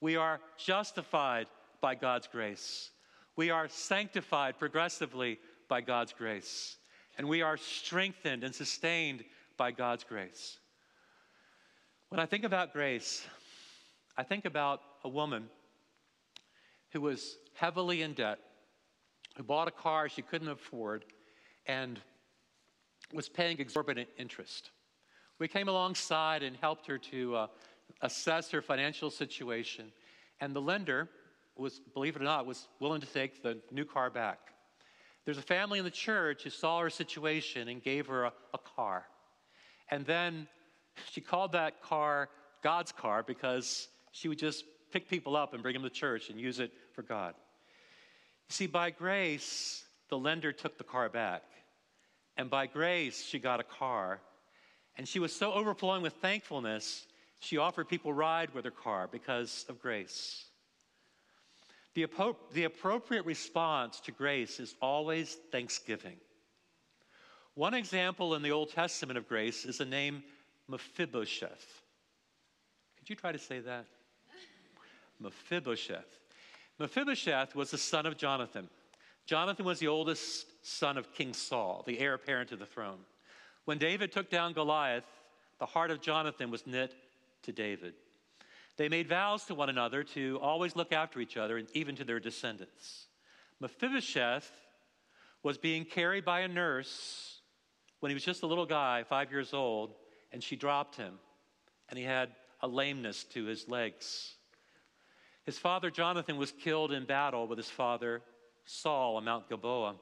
We 0.00 0.16
are 0.16 0.40
justified 0.56 1.46
by 1.80 1.94
God's 1.94 2.26
grace. 2.26 2.90
We 3.36 3.50
are 3.50 3.68
sanctified 3.68 4.58
progressively 4.58 5.38
by 5.68 5.80
God's 5.80 6.12
grace. 6.12 6.76
And 7.16 7.28
we 7.28 7.42
are 7.42 7.56
strengthened 7.56 8.44
and 8.44 8.54
sustained 8.54 9.24
by 9.56 9.72
God's 9.72 10.04
grace. 10.04 10.58
When 12.08 12.20
I 12.20 12.26
think 12.26 12.44
about 12.44 12.72
grace, 12.72 13.26
I 14.16 14.22
think 14.22 14.44
about 14.44 14.80
a 15.04 15.08
woman 15.08 15.48
who 16.92 17.00
was 17.00 17.36
heavily 17.54 18.02
in 18.02 18.14
debt, 18.14 18.38
who 19.36 19.42
bought 19.42 19.68
a 19.68 19.72
car 19.72 20.08
she 20.08 20.22
couldn't 20.22 20.48
afford, 20.48 21.04
and 21.66 22.00
was 23.12 23.28
paying 23.28 23.58
exorbitant 23.58 24.08
interest. 24.16 24.70
We 25.38 25.48
came 25.48 25.68
alongside 25.68 26.42
and 26.42 26.56
helped 26.56 26.86
her 26.86 26.98
to 26.98 27.36
uh, 27.36 27.46
assess 28.02 28.50
her 28.50 28.60
financial 28.62 29.10
situation, 29.10 29.92
and 30.40 30.54
the 30.54 30.60
lender 30.60 31.08
was, 31.56 31.80
believe 31.94 32.16
it 32.16 32.22
or 32.22 32.24
not, 32.24 32.46
was 32.46 32.68
willing 32.80 33.00
to 33.00 33.06
take 33.06 33.42
the 33.42 33.58
new 33.70 33.84
car 33.84 34.10
back. 34.10 34.38
There's 35.24 35.38
a 35.38 35.42
family 35.42 35.78
in 35.78 35.84
the 35.84 35.90
church 35.90 36.44
who 36.44 36.50
saw 36.50 36.80
her 36.80 36.90
situation 36.90 37.68
and 37.68 37.82
gave 37.82 38.06
her 38.06 38.24
a, 38.24 38.32
a 38.54 38.58
car. 38.58 39.04
And 39.90 40.06
then 40.06 40.46
she 41.10 41.20
called 41.20 41.52
that 41.52 41.82
car 41.82 42.28
God's 42.62 42.92
car 42.92 43.22
because 43.22 43.88
she 44.12 44.28
would 44.28 44.38
just 44.38 44.64
pick 44.92 45.08
people 45.08 45.36
up 45.36 45.54
and 45.54 45.62
bring 45.62 45.74
them 45.74 45.82
to 45.82 45.90
church 45.90 46.30
and 46.30 46.40
use 46.40 46.60
it 46.60 46.72
for 46.94 47.02
God. 47.02 47.34
You 48.48 48.54
see, 48.54 48.66
by 48.66 48.90
grace, 48.90 49.84
the 50.08 50.18
lender 50.18 50.52
took 50.52 50.78
the 50.78 50.84
car 50.84 51.08
back. 51.08 51.42
And 52.36 52.48
by 52.48 52.66
grace, 52.66 53.22
she 53.22 53.38
got 53.38 53.60
a 53.60 53.64
car. 53.64 54.20
And 54.98 55.06
she 55.06 55.20
was 55.20 55.34
so 55.34 55.52
overflowing 55.52 56.02
with 56.02 56.14
thankfulness, 56.14 57.06
she 57.38 57.56
offered 57.56 57.88
people 57.88 58.12
ride 58.12 58.52
with 58.52 58.64
her 58.64 58.70
car 58.72 59.08
because 59.10 59.64
of 59.68 59.80
grace. 59.80 60.44
The, 61.94 62.06
the 62.52 62.64
appropriate 62.64 63.24
response 63.24 64.00
to 64.00 64.12
grace 64.12 64.60
is 64.60 64.74
always 64.82 65.36
thanksgiving. 65.52 66.16
One 67.54 67.74
example 67.74 68.34
in 68.34 68.42
the 68.42 68.50
Old 68.50 68.70
Testament 68.70 69.18
of 69.18 69.28
grace 69.28 69.64
is 69.64 69.78
the 69.78 69.84
name 69.84 70.22
Mephibosheth. 70.68 71.82
Could 72.98 73.08
you 73.08 73.16
try 73.16 73.32
to 73.32 73.38
say 73.38 73.60
that? 73.60 73.86
Mephibosheth. 75.20 76.18
Mephibosheth 76.78 77.54
was 77.54 77.70
the 77.70 77.78
son 77.78 78.06
of 78.06 78.16
Jonathan. 78.16 78.68
Jonathan 79.26 79.64
was 79.64 79.78
the 79.78 79.88
oldest 79.88 80.46
son 80.62 80.96
of 80.96 81.12
King 81.12 81.32
Saul, 81.32 81.84
the 81.86 81.98
heir 81.98 82.14
apparent 82.14 82.50
to 82.50 82.56
the 82.56 82.66
throne. 82.66 82.98
When 83.68 83.76
David 83.76 84.12
took 84.12 84.30
down 84.30 84.54
Goliath, 84.54 85.04
the 85.58 85.66
heart 85.66 85.90
of 85.90 86.00
Jonathan 86.00 86.50
was 86.50 86.66
knit 86.66 86.94
to 87.42 87.52
David. 87.52 87.92
They 88.78 88.88
made 88.88 89.10
vows 89.10 89.44
to 89.44 89.54
one 89.54 89.68
another 89.68 90.02
to 90.04 90.38
always 90.40 90.74
look 90.74 90.90
after 90.90 91.20
each 91.20 91.36
other 91.36 91.58
and 91.58 91.68
even 91.74 91.94
to 91.96 92.04
their 92.04 92.18
descendants. 92.18 93.08
Mephibosheth 93.60 94.50
was 95.42 95.58
being 95.58 95.84
carried 95.84 96.24
by 96.24 96.40
a 96.40 96.48
nurse 96.48 97.42
when 98.00 98.08
he 98.08 98.14
was 98.14 98.24
just 98.24 98.42
a 98.42 98.46
little 98.46 98.64
guy, 98.64 99.04
five 99.06 99.30
years 99.30 99.52
old, 99.52 99.92
and 100.32 100.42
she 100.42 100.56
dropped 100.56 100.96
him, 100.96 101.18
and 101.90 101.98
he 101.98 102.06
had 102.06 102.30
a 102.62 102.66
lameness 102.66 103.22
to 103.24 103.44
his 103.44 103.68
legs. 103.68 104.36
His 105.44 105.58
father 105.58 105.90
Jonathan 105.90 106.38
was 106.38 106.52
killed 106.52 106.90
in 106.90 107.04
battle 107.04 107.46
with 107.46 107.58
his 107.58 107.68
father 107.68 108.22
Saul 108.64 109.16
on 109.16 109.26
Mount 109.26 109.46
Gilboa. 109.46 109.96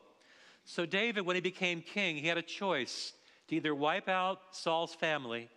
So, 0.64 0.86
David, 0.86 1.26
when 1.26 1.34
he 1.34 1.42
became 1.42 1.80
king, 1.80 2.14
he 2.14 2.28
had 2.28 2.38
a 2.38 2.42
choice 2.42 3.12
to 3.48 3.56
either 3.56 3.74
wipe 3.74 4.08
out 4.08 4.40
Saul's 4.50 4.94
family 4.94 5.48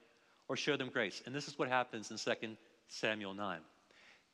or 0.48 0.56
show 0.56 0.78
them 0.78 0.90
grace. 0.90 1.22
And 1.26 1.34
this 1.34 1.48
is 1.48 1.58
what 1.58 1.70
happens 1.70 2.12
in 2.12 2.18
2 2.18 2.56
Samuel 2.88 3.34
9. 3.34 3.60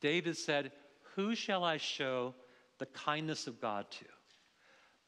David 0.01 0.37
said, 0.37 0.71
Who 1.15 1.35
shall 1.35 1.63
I 1.63 1.77
show 1.77 2.33
the 2.79 2.85
kindness 2.87 3.47
of 3.47 3.61
God 3.61 3.89
to? 3.91 4.05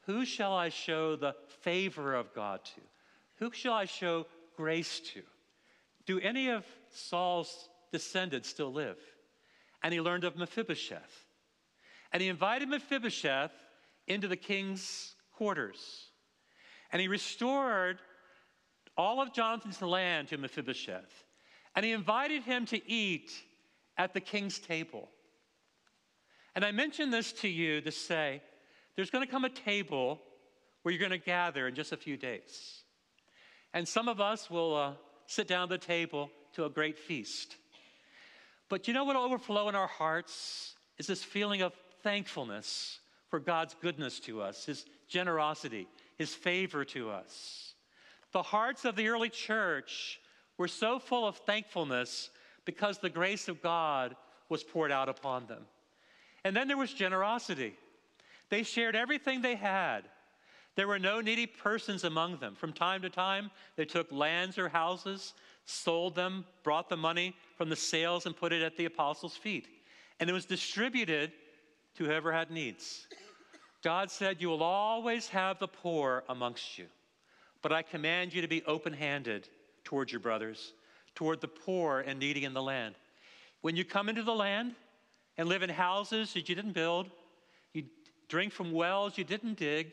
Who 0.06 0.26
shall 0.26 0.54
I 0.54 0.70
show 0.70 1.16
the 1.16 1.36
favor 1.62 2.16
of 2.16 2.34
God 2.34 2.64
to? 2.64 2.82
Who 3.40 3.52
shall 3.52 3.74
I 3.74 3.86
show 3.86 4.26
grace 4.56 5.00
to? 5.14 5.22
Do 6.06 6.20
any 6.20 6.50
of 6.50 6.66
Saul's 6.90 7.70
descendants 7.92 8.50
still 8.50 8.72
live? 8.72 8.98
And 9.84 9.94
he 9.94 10.02
learned 10.02 10.24
of 10.24 10.38
Mephibosheth. 10.38 11.26
And 12.12 12.22
he 12.22 12.30
invited 12.30 12.70
Mephibosheth 12.70 13.52
into 14.08 14.28
the 14.28 14.38
king's 14.38 15.14
quarters. 15.36 16.08
And 16.92 17.02
he 17.02 17.10
restored 17.10 18.00
all 18.98 19.22
of 19.22 19.34
Jonathan's 19.34 19.82
land 19.82 20.30
to 20.30 20.38
Mephibosheth. 20.38 21.24
And 21.76 21.86
he 21.86 21.92
invited 21.92 22.44
him 22.44 22.66
to 22.68 22.92
eat 22.92 23.32
at 23.98 24.14
the 24.14 24.22
king's 24.22 24.60
table. 24.60 25.10
And 26.56 26.66
I 26.66 26.72
mention 26.72 27.12
this 27.12 27.32
to 27.34 27.48
you 27.48 27.82
to 27.82 27.92
say 27.92 28.42
there's 28.96 29.12
going 29.12 29.26
to 29.26 29.32
come 29.32 29.46
a 29.46 29.50
table 29.50 30.20
where 30.82 30.92
you're 30.92 31.00
going 31.00 31.12
to 31.12 31.24
gather 31.24 31.68
in 31.68 31.76
just 31.76 31.92
a 31.92 31.98
few 31.98 32.18
days. 32.18 32.84
And 33.74 33.88
some 33.88 34.08
of 34.08 34.20
us 34.20 34.50
will 34.50 34.76
uh, 34.76 34.94
sit 35.28 35.48
down 35.48 35.64
at 35.64 35.70
the 35.70 35.78
table 35.78 36.32
to 36.54 36.66
a 36.66 36.70
great 36.70 36.98
feast. 36.98 37.58
But 38.70 38.88
you 38.88 38.94
know 38.94 39.04
what 39.04 39.16
will 39.16 39.24
overflow 39.24 39.70
in 39.70 39.76
our 39.76 39.88
hearts 39.88 40.76
is 40.98 41.06
this 41.06 41.24
feeling 41.24 41.62
of 41.62 41.74
thankfulness 42.02 43.00
for 43.30 43.40
God's 43.40 43.76
goodness 43.82 44.20
to 44.22 44.42
us, 44.42 44.66
His 44.66 44.86
generosity, 45.08 45.88
His 46.18 46.34
favor 46.34 46.84
to 46.86 47.12
us. 47.12 47.67
The 48.32 48.44
hearts 48.44 48.86
of 48.86 48.96
the 48.96 49.08
early 49.08 49.30
church 49.30 50.20
were 50.58 50.68
so 50.68 51.00
full 51.00 51.28
of 51.28 51.38
thankfulness 51.38 52.30
because 52.66 52.98
the 52.98 53.10
grace 53.10 53.48
of 53.48 53.62
God 53.62 54.16
was 54.50 54.64
poured 54.64 54.92
out 54.92 55.10
upon 55.10 55.48
them. 55.48 55.66
And 56.44 56.56
then 56.56 56.68
there 56.68 56.78
was 56.78 56.94
generosity. 56.94 57.76
They 58.50 58.64
shared 58.64 58.96
everything 58.96 59.42
they 59.42 59.56
had. 59.56 60.02
There 60.76 60.88
were 60.88 61.00
no 61.00 61.22
needy 61.22 61.48
persons 61.48 62.04
among 62.04 62.38
them. 62.38 62.56
From 62.56 62.72
time 62.72 63.02
to 63.02 63.10
time, 63.10 63.50
they 63.76 63.86
took 63.86 64.12
lands 64.12 64.58
or 64.58 64.70
houses, 64.70 65.34
sold 65.66 66.14
them, 66.14 66.46
brought 66.64 66.88
the 66.88 66.96
money 66.96 67.36
from 67.58 67.70
the 67.70 67.76
sales, 67.76 68.28
and 68.28 68.38
put 68.38 68.54
it 68.54 68.62
at 68.62 68.78
the 68.78 68.86
apostles' 68.86 69.36
feet. 69.36 69.68
And 70.20 70.30
it 70.30 70.34
was 70.34 70.46
distributed 70.46 71.32
to 71.96 72.06
whoever 72.06 72.32
had 72.32 72.52
needs. 72.52 73.08
God 73.84 74.12
said, 74.12 74.40
You 74.40 74.50
will 74.50 74.64
always 74.64 75.28
have 75.30 75.58
the 75.58 75.68
poor 75.68 76.24
amongst 76.30 76.78
you, 76.78 76.86
but 77.62 77.72
I 77.72 77.82
command 77.82 78.34
you 78.34 78.42
to 78.42 78.48
be 78.48 78.64
open 78.64 78.94
handed 78.94 79.48
towards 79.84 80.12
your 80.12 80.20
brothers, 80.20 80.74
toward 81.16 81.42
the 81.42 81.48
poor 81.48 82.02
and 82.02 82.20
needy 82.20 82.44
in 82.44 82.54
the 82.54 82.62
land. 82.62 82.96
When 83.62 83.76
you 83.76 83.86
come 83.86 84.10
into 84.10 84.24
the 84.24 84.36
land 84.36 84.76
and 85.38 85.50
live 85.50 85.64
in 85.64 85.70
houses 85.70 86.34
that 86.34 86.50
you 86.50 86.56
didn't 86.56 86.74
build, 86.74 87.10
you 87.74 87.86
drink 88.28 88.54
from 88.54 88.72
wells 88.72 89.18
you 89.18 89.24
didn't 89.24 89.58
dig, 89.58 89.92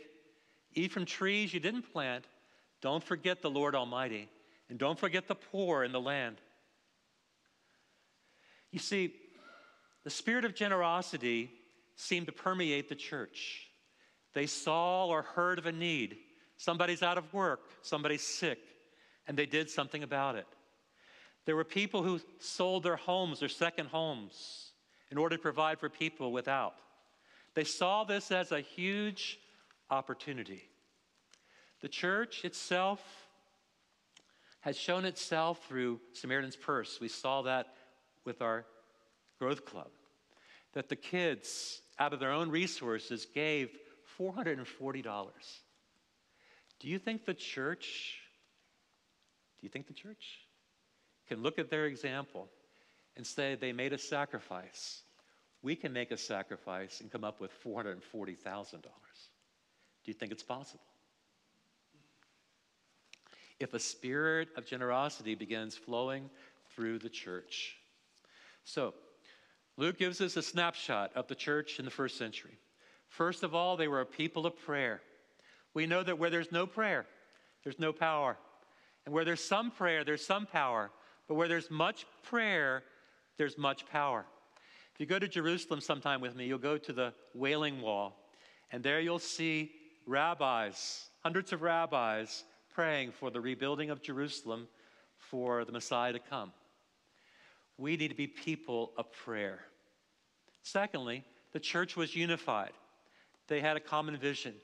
eat 0.74 0.92
from 0.92 1.04
trees 1.04 1.54
you 1.54 1.60
didn't 1.60 1.92
plant, 1.92 2.24
don't 2.80 3.02
forget 3.02 3.40
the 3.40 3.50
Lord 3.50 3.74
Almighty, 3.74 4.28
and 4.68 4.78
don't 4.78 4.98
forget 4.98 5.28
the 5.28 5.34
poor 5.34 5.84
in 5.84 5.92
the 5.92 6.00
land. 6.00 6.36
You 8.70 8.78
see, 8.78 9.14
the 10.02 10.10
spirit 10.10 10.44
of 10.44 10.54
generosity 10.54 11.50
seemed 11.96 12.26
to 12.26 12.32
permeate 12.32 12.88
the 12.88 12.94
church. 12.94 13.68
They 14.34 14.46
saw 14.46 15.06
or 15.06 15.22
heard 15.22 15.58
of 15.58 15.66
a 15.66 15.72
need. 15.72 16.16
Somebody's 16.56 17.02
out 17.02 17.18
of 17.18 17.32
work, 17.32 17.60
somebody's 17.82 18.22
sick, 18.22 18.58
and 19.26 19.36
they 19.36 19.46
did 19.46 19.68
something 19.68 20.02
about 20.02 20.36
it. 20.36 20.46
There 21.44 21.56
were 21.56 21.64
people 21.64 22.02
who 22.02 22.20
sold 22.38 22.82
their 22.82 22.96
homes, 22.96 23.40
their 23.40 23.48
second 23.48 23.86
homes, 23.88 24.70
in 25.10 25.18
order 25.18 25.36
to 25.36 25.42
provide 25.42 25.78
for 25.78 25.88
people 25.88 26.32
without. 26.32 26.74
They 27.54 27.64
saw 27.64 28.04
this 28.04 28.30
as 28.30 28.52
a 28.52 28.60
huge 28.60 29.38
opportunity. 29.90 30.62
The 31.80 31.88
church 31.88 32.44
itself 32.44 33.00
has 34.60 34.78
shown 34.78 35.04
itself 35.04 35.60
through 35.68 36.00
Samaritan's 36.14 36.56
Purse. 36.56 36.98
We 37.00 37.08
saw 37.08 37.42
that 37.42 37.74
with 38.24 38.40
our 38.40 38.64
growth 39.38 39.66
club. 39.66 39.90
That 40.72 40.88
the 40.88 40.96
kids 40.96 41.82
out 41.98 42.12
of 42.12 42.20
their 42.20 42.32
own 42.32 42.50
resources, 42.50 43.26
gave 43.26 43.70
$440. 44.18 45.28
Do 46.84 46.90
you 46.90 46.98
think 46.98 47.24
the 47.24 47.32
church, 47.32 48.18
do 49.58 49.64
you 49.64 49.70
think 49.70 49.86
the 49.86 49.94
church 49.94 50.40
can 51.26 51.42
look 51.42 51.58
at 51.58 51.70
their 51.70 51.86
example 51.86 52.46
and 53.16 53.26
say 53.26 53.54
they 53.54 53.72
made 53.72 53.94
a 53.94 53.98
sacrifice? 53.98 55.00
We 55.62 55.76
can 55.76 55.94
make 55.94 56.10
a 56.10 56.18
sacrifice 56.18 57.00
and 57.00 57.10
come 57.10 57.24
up 57.24 57.40
with 57.40 57.52
$440,000. 57.64 58.82
Do 58.82 58.90
you 60.04 60.12
think 60.12 60.30
it's 60.30 60.42
possible? 60.42 60.84
If 63.58 63.72
a 63.72 63.78
spirit 63.78 64.50
of 64.54 64.66
generosity 64.66 65.34
begins 65.34 65.74
flowing 65.78 66.28
through 66.76 66.98
the 66.98 67.08
church. 67.08 67.76
So, 68.64 68.92
Luke 69.78 69.96
gives 69.98 70.20
us 70.20 70.36
a 70.36 70.42
snapshot 70.42 71.12
of 71.14 71.28
the 71.28 71.34
church 71.34 71.78
in 71.78 71.86
the 71.86 71.90
first 71.90 72.18
century. 72.18 72.58
First 73.08 73.42
of 73.42 73.54
all, 73.54 73.78
they 73.78 73.88
were 73.88 74.02
a 74.02 74.06
people 74.06 74.44
of 74.44 74.58
prayer. 74.58 75.00
We 75.74 75.86
know 75.86 76.02
that 76.02 76.18
where 76.18 76.30
there's 76.30 76.52
no 76.52 76.66
prayer, 76.66 77.06
there's 77.64 77.78
no 77.78 77.92
power. 77.92 78.36
And 79.04 79.14
where 79.14 79.24
there's 79.24 79.44
some 79.44 79.70
prayer, 79.70 80.02
there's 80.02 80.24
some 80.24 80.46
power. 80.46 80.90
But 81.28 81.34
where 81.34 81.48
there's 81.48 81.70
much 81.70 82.06
prayer, 82.22 82.82
there's 83.36 83.58
much 83.58 83.86
power. 83.86 84.24
If 84.94 85.00
you 85.00 85.06
go 85.06 85.18
to 85.18 85.28
Jerusalem 85.28 85.80
sometime 85.80 86.20
with 86.20 86.36
me, 86.36 86.46
you'll 86.46 86.58
go 86.58 86.78
to 86.78 86.92
the 86.92 87.12
Wailing 87.34 87.80
Wall, 87.80 88.16
and 88.70 88.82
there 88.82 89.00
you'll 89.00 89.18
see 89.18 89.72
rabbis, 90.06 91.08
hundreds 91.22 91.52
of 91.52 91.62
rabbis, 91.62 92.44
praying 92.72 93.12
for 93.12 93.30
the 93.30 93.40
rebuilding 93.40 93.90
of 93.90 94.02
Jerusalem 94.02 94.68
for 95.18 95.64
the 95.64 95.72
Messiah 95.72 96.12
to 96.12 96.18
come. 96.18 96.52
We 97.76 97.96
need 97.96 98.08
to 98.08 98.14
be 98.14 98.28
people 98.28 98.92
of 98.96 99.10
prayer. 99.12 99.60
Secondly, 100.62 101.24
the 101.52 101.60
church 101.60 101.96
was 101.96 102.14
unified. 102.14 102.72
They 103.48 103.60
had 103.60 103.76
a 103.76 103.80
common 103.80 104.16
vision. 104.16 104.54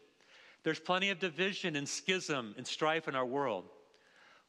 There's 0.62 0.80
plenty 0.80 1.10
of 1.10 1.18
division 1.18 1.76
and 1.76 1.88
schism 1.88 2.54
and 2.56 2.66
strife 2.66 3.08
in 3.08 3.14
our 3.14 3.24
world. 3.24 3.64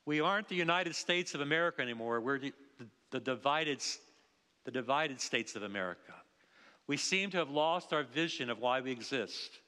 We 0.06 0.20
aren't 0.20 0.50
the 0.50 0.56
United 0.56 0.96
States 0.96 1.34
of 1.36 1.42
America 1.42 1.82
anymore. 1.82 2.20
We're 2.20 2.40
the, 2.40 2.54
the, 2.80 2.88
the, 3.12 3.20
divided, 3.20 3.82
the 4.66 4.72
divided 4.72 5.22
states 5.22 5.56
of 5.56 5.64
America. 5.64 6.14
We 6.88 6.98
seem 6.98 7.30
to 7.32 7.38
have 7.38 7.50
lost 7.50 7.94
our 7.94 8.04
vision 8.04 8.50
of 8.50 8.60
why 8.60 8.82
we 8.82 8.92
exist. 8.92 9.60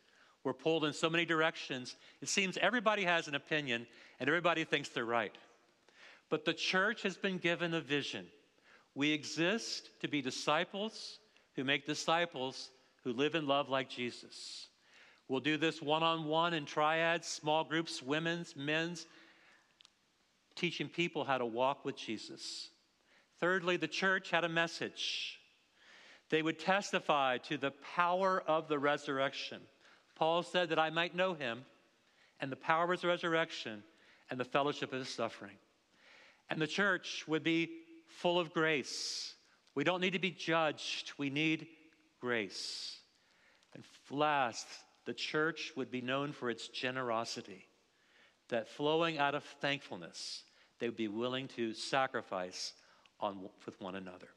We're 0.43 0.53
pulled 0.53 0.83
in 0.83 0.93
so 0.93 1.09
many 1.09 1.25
directions. 1.25 1.95
It 2.21 2.27
seems 2.27 2.57
everybody 2.57 3.03
has 3.05 3.27
an 3.27 3.35
opinion 3.35 3.87
and 4.19 4.27
everybody 4.27 4.65
thinks 4.65 4.89
they're 4.89 5.05
right. 5.05 5.35
But 6.29 6.45
the 6.45 6.53
church 6.53 7.03
has 7.03 7.15
been 7.15 7.37
given 7.37 7.73
a 7.73 7.81
vision. 7.81 8.25
We 8.95 9.11
exist 9.11 9.89
to 10.01 10.07
be 10.07 10.21
disciples 10.21 11.19
who 11.55 11.63
make 11.63 11.85
disciples 11.85 12.71
who 13.03 13.13
live 13.13 13.35
in 13.35 13.47
love 13.47 13.69
like 13.69 13.89
Jesus. 13.89 14.67
We'll 15.27 15.39
do 15.39 15.57
this 15.57 15.81
one 15.81 16.03
on 16.03 16.25
one 16.25 16.53
in 16.53 16.65
triads, 16.65 17.27
small 17.27 17.63
groups, 17.63 18.03
women's, 18.03 18.55
men's, 18.55 19.05
teaching 20.55 20.89
people 20.89 21.23
how 21.23 21.37
to 21.37 21.45
walk 21.45 21.85
with 21.85 21.97
Jesus. 21.97 22.69
Thirdly, 23.39 23.77
the 23.77 23.87
church 23.87 24.29
had 24.29 24.43
a 24.43 24.49
message. 24.49 25.39
They 26.29 26.41
would 26.41 26.59
testify 26.59 27.37
to 27.49 27.57
the 27.57 27.71
power 27.95 28.43
of 28.47 28.67
the 28.67 28.79
resurrection. 28.79 29.61
Paul 30.15 30.43
said 30.43 30.69
that 30.69 30.79
I 30.79 30.89
might 30.89 31.15
know 31.15 31.33
him 31.33 31.65
and 32.39 32.51
the 32.51 32.55
power 32.55 32.85
of 32.85 32.91
his 32.91 33.03
resurrection 33.03 33.83
and 34.29 34.39
the 34.39 34.45
fellowship 34.45 34.93
of 34.93 34.99
his 34.99 35.09
suffering. 35.09 35.57
And 36.49 36.61
the 36.61 36.67
church 36.67 37.25
would 37.27 37.43
be 37.43 37.69
full 38.07 38.39
of 38.39 38.53
grace. 38.53 39.35
We 39.75 39.83
don't 39.83 40.01
need 40.01 40.13
to 40.13 40.19
be 40.19 40.31
judged, 40.31 41.13
we 41.17 41.29
need 41.29 41.67
grace. 42.19 42.97
And 43.73 43.83
last, 44.09 44.67
the 45.05 45.13
church 45.13 45.73
would 45.75 45.91
be 45.91 46.01
known 46.01 46.31
for 46.31 46.49
its 46.49 46.67
generosity, 46.67 47.67
that 48.49 48.67
flowing 48.67 49.17
out 49.17 49.35
of 49.35 49.43
thankfulness, 49.61 50.43
they 50.79 50.87
would 50.87 50.97
be 50.97 51.07
willing 51.07 51.47
to 51.49 51.73
sacrifice 51.73 52.73
on, 53.19 53.49
with 53.65 53.79
one 53.81 53.95
another. 53.95 54.27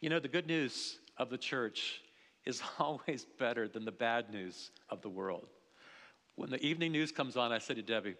You 0.00 0.10
know, 0.10 0.20
the 0.20 0.28
good 0.28 0.46
news 0.46 0.98
of 1.16 1.30
the 1.30 1.38
church 1.38 2.00
is 2.44 2.62
always 2.78 3.26
better 3.38 3.68
than 3.68 3.84
the 3.84 3.92
bad 3.92 4.30
news 4.30 4.70
of 4.90 5.02
the 5.02 5.08
world. 5.08 5.46
When 6.36 6.50
the 6.50 6.64
evening 6.64 6.92
news 6.92 7.10
comes 7.10 7.36
on, 7.36 7.52
I 7.52 7.58
say 7.58 7.74
to 7.74 7.82
Debbie, 7.82 8.14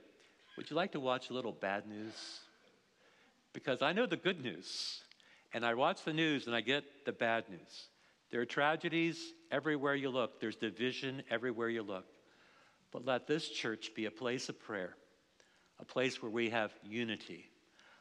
Would 0.57 0.71
you 0.71 0.77
like 0.77 0.93
to 0.93 1.01
watch 1.01 1.31
a 1.31 1.33
little 1.33 1.53
bad 1.53 1.87
news? 1.87 2.41
Because 3.53 3.81
I 3.81 3.93
know 3.93 4.07
the 4.07 4.17
good 4.17 4.43
news, 4.43 5.03
and 5.55 5.65
I 5.65 5.75
watch 5.75 6.05
the 6.05 6.13
news 6.13 6.47
and 6.47 6.55
I 6.55 6.61
get 6.61 6.85
the 7.07 7.13
bad 7.13 7.49
news. 7.49 7.89
There 8.31 8.41
are 8.41 8.47
tragedies 8.47 9.33
everywhere 9.51 9.95
you 9.95 10.11
look, 10.11 10.41
there's 10.41 10.57
division 10.57 11.23
everywhere 11.31 11.69
you 11.69 11.83
look. 11.83 12.07
But 12.93 13.05
let 13.05 13.27
this 13.27 13.49
church 13.49 13.95
be 13.95 14.07
a 14.07 14.11
place 14.11 14.49
of 14.49 14.59
prayer, 14.59 14.95
a 15.79 15.85
place 15.85 16.23
where 16.23 16.31
we 16.31 16.51
have 16.51 16.73
unity, 16.83 17.51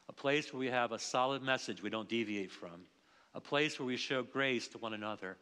a 0.10 0.14
place 0.14 0.52
where 0.52 0.60
we 0.60 0.68
have 0.68 0.92
a 0.92 1.00
solid 1.00 1.42
message 1.42 1.82
we 1.82 1.90
don't 1.90 2.10
deviate 2.10 2.52
from, 2.52 2.86
a 3.34 3.42
place 3.42 3.80
where 3.80 3.86
we 3.86 3.98
show 3.98 4.24
grace 4.24 4.68
to 4.70 4.78
one 4.78 4.94
another, 4.94 5.38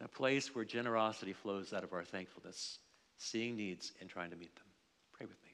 and 0.00 0.06
a 0.06 0.16
place 0.16 0.54
where 0.54 0.64
generosity 0.64 1.32
flows 1.32 1.72
out 1.72 1.84
of 1.84 1.92
our 1.92 2.04
thankfulness, 2.04 2.78
seeing 3.16 3.56
needs 3.56 3.92
and 4.00 4.08
trying 4.08 4.30
to 4.30 4.36
meet 4.36 4.54
them. 4.56 4.64
Pray 5.12 5.26
with 5.26 5.42
me. 5.44 5.50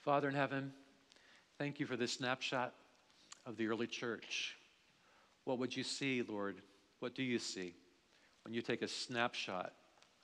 Father 0.00 0.28
in 0.28 0.34
heaven, 0.34 0.72
thank 1.58 1.78
you 1.78 1.86
for 1.86 1.96
this 1.96 2.12
snapshot 2.12 2.72
of 3.44 3.58
the 3.58 3.66
early 3.66 3.86
church. 3.86 4.56
What 5.44 5.58
would 5.58 5.76
you 5.76 5.82
see, 5.82 6.22
Lord? 6.22 6.56
What 7.00 7.14
do 7.14 7.22
you 7.22 7.38
see 7.38 7.74
when 8.44 8.54
you 8.54 8.62
take 8.62 8.82
a 8.82 8.88
snapshot 8.88 9.72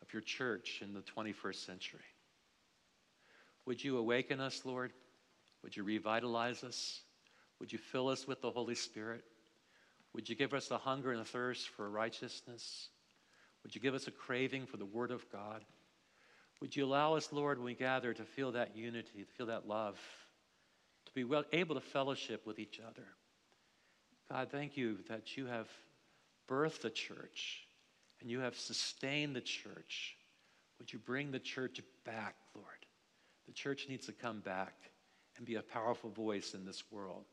of 0.02 0.12
your 0.12 0.22
church 0.22 0.81
in 0.83 0.92
the 0.92 1.00
21st 1.00 1.66
century? 1.66 2.00
Would 3.66 3.83
you 3.83 3.98
awaken 3.98 4.40
us, 4.40 4.62
Lord? 4.64 4.92
Would 5.62 5.76
you 5.76 5.83
revitalize 5.83 6.62
us? 6.62 7.00
Would 7.59 7.72
you 7.72 7.79
fill 7.79 8.09
us 8.09 8.26
with 8.26 8.40
the 8.40 8.50
Holy 8.50 8.74
Spirit? 8.74 9.24
Would 10.12 10.29
you 10.29 10.37
give 10.37 10.55
us 10.55 10.70
a 10.70 10.79
hunger 10.79 11.12
and 11.12 11.20
a 11.20 11.24
thirst 11.24 11.68
for 11.70 11.90
righteousness? 11.90 12.88
Would 13.62 13.74
you 13.74 13.81
give 13.81 13.94
us 13.94 14.07
a 14.07 14.12
craving 14.12 14.66
for 14.66 14.76
the 14.76 14.85
Word 14.85 15.11
of 15.11 15.31
God? 15.33 15.64
Would 16.61 16.76
you 16.76 16.85
allow 16.85 17.14
us, 17.16 17.33
Lord, 17.33 17.59
when 17.59 17.66
we 17.66 17.74
gather, 17.74 18.14
to 18.14 18.24
feel 18.24 18.52
that 18.52 18.76
unity, 18.76 19.24
to 19.24 19.33
feel 19.37 19.46
that 19.46 19.68
love, 19.68 19.98
to 21.07 21.12
be 21.12 21.24
well, 21.24 21.44
able 21.52 21.74
to 21.74 21.81
fellowship 21.81 22.46
with 22.46 22.59
each 22.59 22.81
other? 22.81 23.07
God, 24.30 24.48
thank 24.50 24.76
you 24.76 24.98
that 25.08 25.36
you 25.36 25.46
have 25.46 25.68
birthed 26.48 26.80
the 26.80 26.90
church 26.90 27.66
and 28.20 28.30
you 28.30 28.40
have 28.40 28.56
sustained 28.56 29.36
the 29.36 29.40
church. 29.40 30.16
Would 30.78 30.92
you 30.92 30.98
bring 30.98 31.30
the 31.30 31.38
church 31.38 31.80
back, 32.04 32.34
Lord? 32.54 32.66
The 33.46 33.52
church 33.52 33.86
needs 33.88 34.06
to 34.06 34.12
come 34.12 34.40
back 34.40 34.74
and 35.36 35.46
be 35.46 35.54
a 35.54 35.62
powerful 35.62 36.10
voice 36.10 36.54
in 36.54 36.64
this 36.64 36.82
world. 36.90 37.24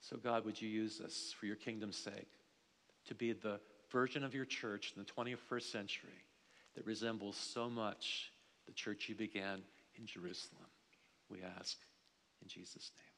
So, 0.00 0.16
God, 0.16 0.44
would 0.44 0.60
you 0.60 0.68
use 0.68 1.00
us 1.00 1.32
for 1.38 1.46
your 1.46 1.56
kingdom's 1.56 1.96
sake 1.96 2.28
to 3.06 3.14
be 3.14 3.32
the 3.32 3.60
version 3.90 4.24
of 4.24 4.34
your 4.34 4.44
church 4.44 4.92
in 4.96 5.02
the 5.02 5.08
21st 5.08 5.70
century 5.70 6.24
that 6.74 6.86
resembles 6.86 7.36
so 7.36 7.70
much 7.70 8.32
the 8.66 8.72
church 8.72 9.08
you 9.08 9.14
began 9.14 9.62
in 9.96 10.06
Jerusalem? 10.06 10.66
We 11.30 11.38
ask 11.58 11.76
in 12.42 12.48
Jesus' 12.48 12.90
name. 12.96 13.11